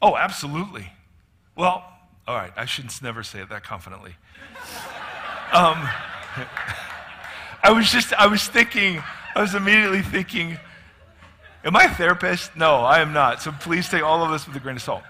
[0.00, 0.90] Oh, absolutely.
[1.54, 1.84] Well,
[2.28, 4.14] all right, I should never say it that confidently.
[5.50, 5.88] Um,
[7.62, 9.02] I was just, I was thinking,
[9.34, 10.58] I was immediately thinking,
[11.64, 12.54] am I a therapist?
[12.54, 13.40] No, I am not.
[13.40, 15.04] So please take all of this with a grain of salt.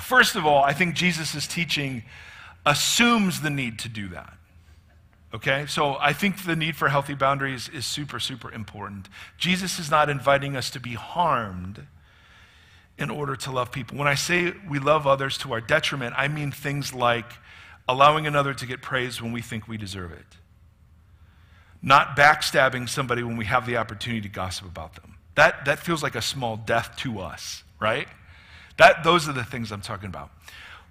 [0.00, 2.04] First of all, I think Jesus' teaching
[2.64, 4.34] assumes the need to do that.
[5.34, 5.66] Okay?
[5.66, 9.08] So I think the need for healthy boundaries is super, super important.
[9.36, 11.88] Jesus is not inviting us to be harmed
[12.98, 13.98] in order to love people.
[13.98, 17.30] When I say we love others to our detriment, I mean things like
[17.88, 20.26] allowing another to get praise when we think we deserve it,
[21.82, 25.16] not backstabbing somebody when we have the opportunity to gossip about them.
[25.34, 28.08] That, that feels like a small death to us, right?
[28.78, 30.30] That, those are the things I'm talking about.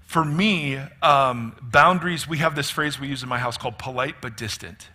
[0.06, 4.16] For me, um, boundaries, we have this phrase we use in my house called polite
[4.22, 4.88] but distant.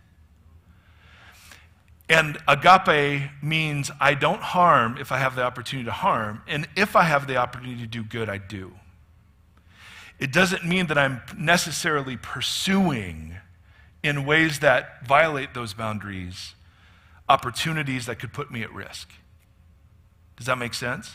[2.10, 6.96] And agape means I don't harm if I have the opportunity to harm, and if
[6.96, 8.72] I have the opportunity to do good, I do.
[10.18, 13.36] It doesn't mean that I'm necessarily pursuing
[14.02, 16.56] in ways that violate those boundaries
[17.28, 19.08] opportunities that could put me at risk.
[20.36, 21.12] Does that make sense?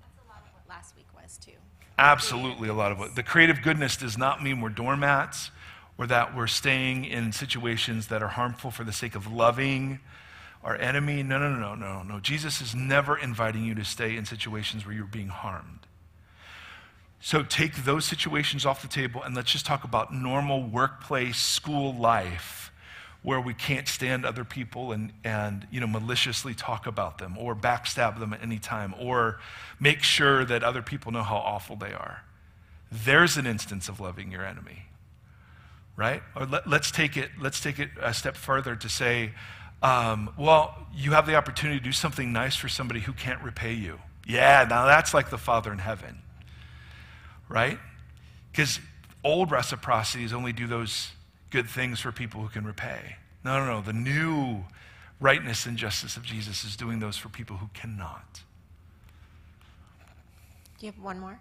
[0.00, 1.52] That's a lot of what last week was, too.
[1.98, 3.14] Absolutely, a lot of it.
[3.14, 5.50] The creative goodness does not mean we're doormats
[5.98, 9.98] or that we're staying in situations that are harmful for the sake of loving
[10.62, 11.22] our enemy.
[11.24, 12.20] No, no, no, no, no, no.
[12.20, 15.80] Jesus is never inviting you to stay in situations where you're being harmed.
[17.20, 21.92] So take those situations off the table and let's just talk about normal workplace, school
[21.92, 22.70] life
[23.22, 27.56] where we can't stand other people and, and you know, maliciously talk about them or
[27.56, 29.40] backstab them at any time or
[29.80, 32.22] make sure that other people know how awful they are.
[32.90, 34.87] There's an instance of loving your enemy
[35.98, 36.22] right?
[36.36, 39.32] Or let, us take it, let's take it a step further to say,
[39.82, 43.74] um, well, you have the opportunity to do something nice for somebody who can't repay
[43.74, 43.98] you.
[44.24, 46.20] Yeah, now that's like the Father in heaven,
[47.48, 47.80] right?
[48.52, 48.78] Because
[49.24, 51.10] old reciprocities only do those
[51.50, 53.16] good things for people who can repay.
[53.44, 53.80] No, no, no.
[53.80, 54.64] The new
[55.18, 58.42] rightness and justice of Jesus is doing those for people who cannot.
[60.78, 61.40] Do you have one more?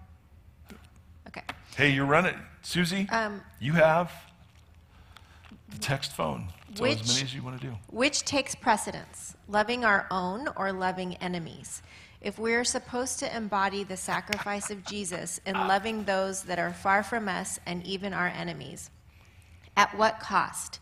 [1.28, 1.44] Okay.
[1.76, 2.40] Hey, you're running.
[2.64, 4.12] Susie, Um, you have
[5.70, 6.54] the text phone.
[6.76, 7.78] So Which- as many as you want to do.
[7.90, 11.82] Which takes precedence, loving our own or loving enemies?
[12.20, 17.04] If we're supposed to embody the sacrifice of Jesus in loving those that are far
[17.04, 18.90] from us and even our enemies,
[19.76, 20.80] at what cost?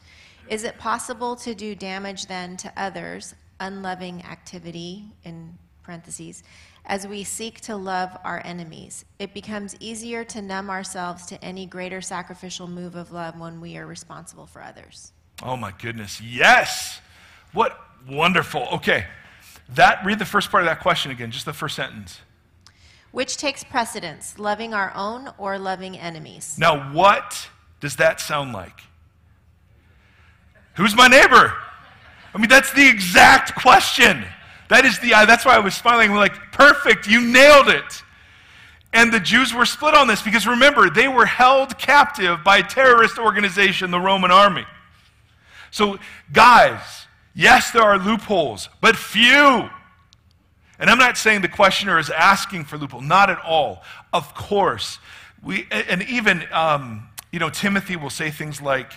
[0.48, 6.44] Is it possible to do damage then to others, unloving activity, in parentheses,
[6.86, 9.06] as we seek to love our enemies?
[9.20, 13.78] It becomes easier to numb ourselves to any greater sacrificial move of love when we
[13.78, 15.14] are responsible for others.
[15.44, 16.20] Oh my goodness.
[16.22, 17.02] Yes.
[17.54, 17.80] What
[18.10, 18.68] wonderful.
[18.74, 19.06] Okay.
[19.70, 22.22] That read the first part of that question again, just the first sentence.
[23.12, 26.58] Which takes precedence, loving our own or loving enemies?
[26.60, 28.82] Now, what does that sound like?
[30.76, 31.54] Who's my neighbor?
[32.34, 34.26] I mean, that's the exact question.
[34.70, 36.11] That is the, that's why I was smiling.
[36.11, 38.03] We're like, perfect, you nailed it.
[38.93, 42.63] And the Jews were split on this because remember, they were held captive by a
[42.63, 44.66] terrorist organization, the Roman army.
[45.70, 45.99] So,
[46.32, 46.80] guys,
[47.34, 49.70] yes, there are loopholes, but few.
[50.80, 53.84] And I'm not saying the questioner is asking for loophole, not at all.
[54.13, 54.99] Of course,
[55.43, 58.91] we and even um, you know Timothy will say things like,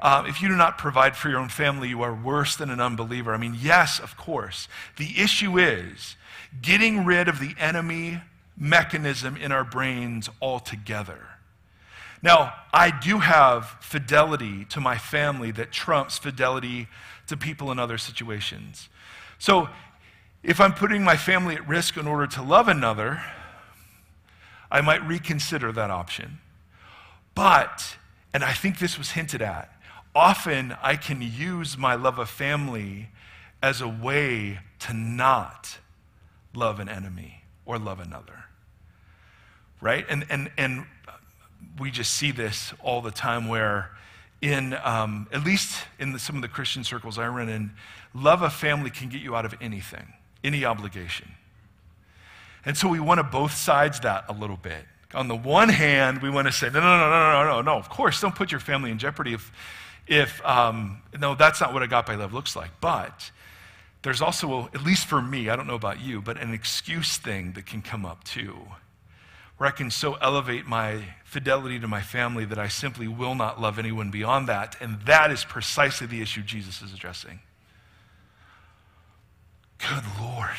[0.00, 2.80] uh, "If you do not provide for your own family, you are worse than an
[2.80, 4.68] unbeliever." I mean, yes, of course.
[4.96, 6.16] The issue is
[6.62, 8.20] getting rid of the enemy
[8.56, 11.26] mechanism in our brains altogether.
[12.22, 16.88] Now, I do have fidelity to my family that trumps fidelity
[17.28, 18.88] to people in other situations.
[19.38, 19.68] So,
[20.42, 23.22] if I'm putting my family at risk in order to love another,
[24.70, 26.38] I might reconsider that option.
[27.34, 27.96] But,
[28.32, 29.70] and I think this was hinted at,
[30.14, 33.08] often I can use my love of family
[33.62, 35.78] as a way to not
[36.54, 38.44] love an enemy or love another.
[39.80, 40.04] Right?
[40.08, 40.86] And, and, and
[41.78, 43.90] we just see this all the time where,
[44.42, 47.72] in um, at least in the, some of the Christian circles I run in,
[48.14, 51.32] love of family can get you out of anything, any obligation.
[52.64, 54.84] And so we want to both sides that a little bit.
[55.14, 57.76] On the one hand, we want to say, no, no, no, no, no, no, no,
[57.76, 59.50] of course, don't put your family in jeopardy if,
[60.10, 62.72] if um, no, that's not what agape love looks like.
[62.80, 63.30] But
[64.02, 67.52] there's also, at least for me, I don't know about you, but an excuse thing
[67.52, 68.56] that can come up too,
[69.56, 73.60] where I can so elevate my fidelity to my family that I simply will not
[73.60, 74.76] love anyone beyond that.
[74.80, 77.38] And that is precisely the issue Jesus is addressing.
[79.78, 80.50] Good Lord.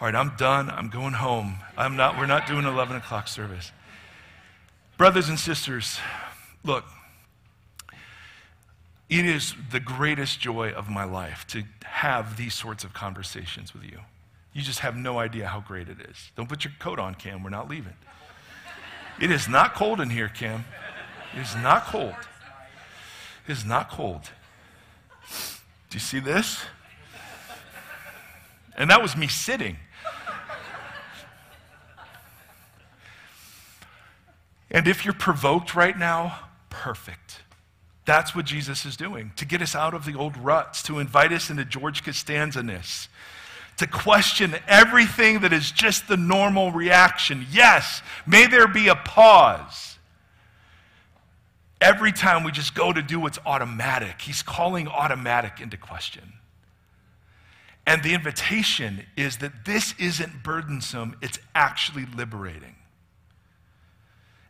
[0.00, 0.70] All right, I'm done.
[0.70, 1.58] I'm going home.
[1.76, 3.70] I'm not, we're not doing 11 o'clock service.
[4.98, 6.00] Brothers and sisters,
[6.64, 6.84] look,
[9.12, 13.84] it is the greatest joy of my life to have these sorts of conversations with
[13.84, 13.98] you.
[14.54, 16.30] You just have no idea how great it is.
[16.34, 17.42] Don't put your coat on, Cam.
[17.42, 17.92] We're not leaving.
[19.20, 20.64] It is not cold in here, Cam.
[21.36, 22.14] It is not cold.
[23.46, 24.30] It is not cold.
[25.90, 26.64] Do you see this?
[28.76, 29.76] And that was me sitting.
[34.70, 37.31] And if you're provoked right now, perfect.
[38.04, 41.32] That's what Jesus is doing to get us out of the old ruts, to invite
[41.32, 43.08] us into George Costanza ness,
[43.76, 47.46] to question everything that is just the normal reaction.
[47.50, 49.98] Yes, may there be a pause.
[51.80, 56.34] Every time we just go to do what's automatic, he's calling automatic into question.
[57.86, 62.76] And the invitation is that this isn't burdensome, it's actually liberating.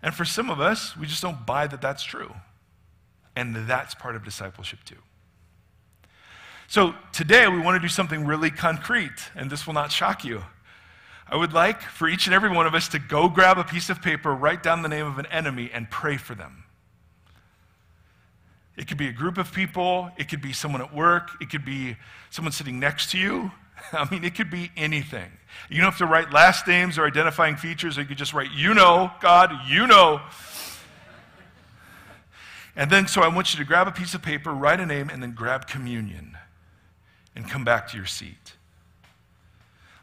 [0.03, 2.35] And for some of us, we just don't buy that that's true.
[3.35, 4.99] And that's part of discipleship too.
[6.69, 10.43] So today we want to do something really concrete, and this will not shock you.
[11.29, 13.91] I would like for each and every one of us to go grab a piece
[13.91, 16.65] of paper, write down the name of an enemy, and pray for them.
[18.77, 21.65] It could be a group of people, it could be someone at work, it could
[21.65, 21.97] be
[22.31, 23.51] someone sitting next to you.
[23.93, 25.31] I mean, it could be anything.
[25.69, 28.51] You don't have to write last names or identifying features, or you could just write,
[28.53, 30.21] you know, God, you know.
[32.75, 35.11] And then, so I want you to grab a piece of paper, write a name,
[35.11, 36.39] and then grab communion
[37.37, 38.55] and come back to your seat.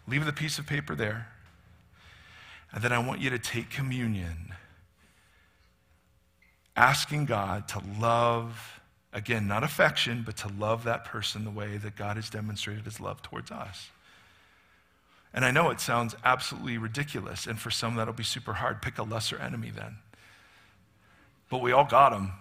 [0.08, 1.28] Leave the piece of paper there.
[2.72, 4.54] And then I want you to take communion,
[6.76, 8.80] asking God to love,
[9.12, 13.00] again, not affection, but to love that person the way that God has demonstrated his
[13.00, 13.90] love towards us.
[15.34, 18.82] And I know it sounds absolutely ridiculous, and for some that'll be super hard.
[18.82, 19.98] Pick a lesser enemy then.
[21.50, 22.34] But we all got them.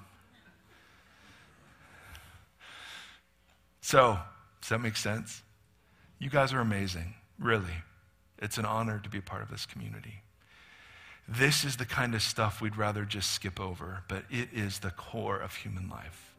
[3.89, 4.19] So,
[4.61, 5.43] does that make sense?
[6.19, 7.85] You guys are amazing, really.
[8.37, 10.25] It's an honor to be a part of this community.
[11.27, 14.91] This is the kind of stuff we'd rather just skip over, but it is the
[14.91, 16.35] core of human life.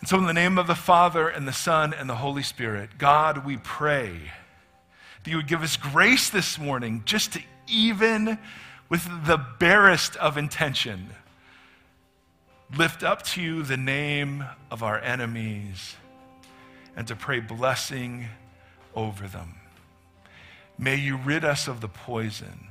[0.00, 2.98] And so, in the name of the Father, and the Son, and the Holy Spirit,
[2.98, 4.30] God, we pray
[5.22, 8.38] that you would give us grace this morning just to even
[8.90, 11.14] with the barest of intention
[12.76, 15.96] lift up to you the name of our enemies
[16.96, 18.26] and to pray blessing
[18.94, 19.54] over them.
[20.76, 22.66] May you rid us of the poison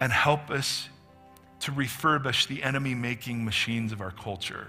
[0.00, 0.88] and help us
[1.60, 4.66] to refurbish the enemy making machines of our culture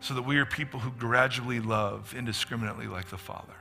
[0.00, 3.54] so that we are people who gradually love indiscriminately like the Father.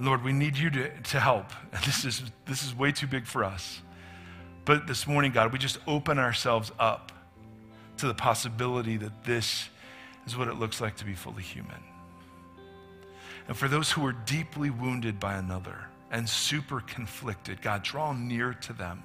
[0.00, 1.46] Lord, we need you to, to help.
[1.84, 3.80] This is, this is way too big for us.
[4.64, 7.12] But this morning, God, we just open ourselves up
[8.04, 9.70] to the possibility that this
[10.26, 11.82] is what it looks like to be fully human.
[13.48, 18.52] And for those who are deeply wounded by another and super conflicted, God, draw near
[18.52, 19.04] to them.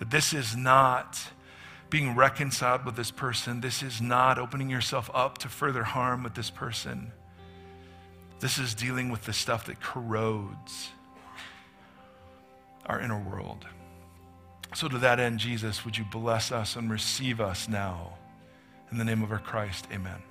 [0.00, 1.20] That this is not
[1.88, 6.34] being reconciled with this person, this is not opening yourself up to further harm with
[6.34, 7.12] this person.
[8.40, 10.88] This is dealing with the stuff that corrodes
[12.86, 13.66] our inner world.
[14.72, 18.12] So, to that end, Jesus, would you bless us and receive us now?
[18.92, 20.29] In the name of our Christ, amen.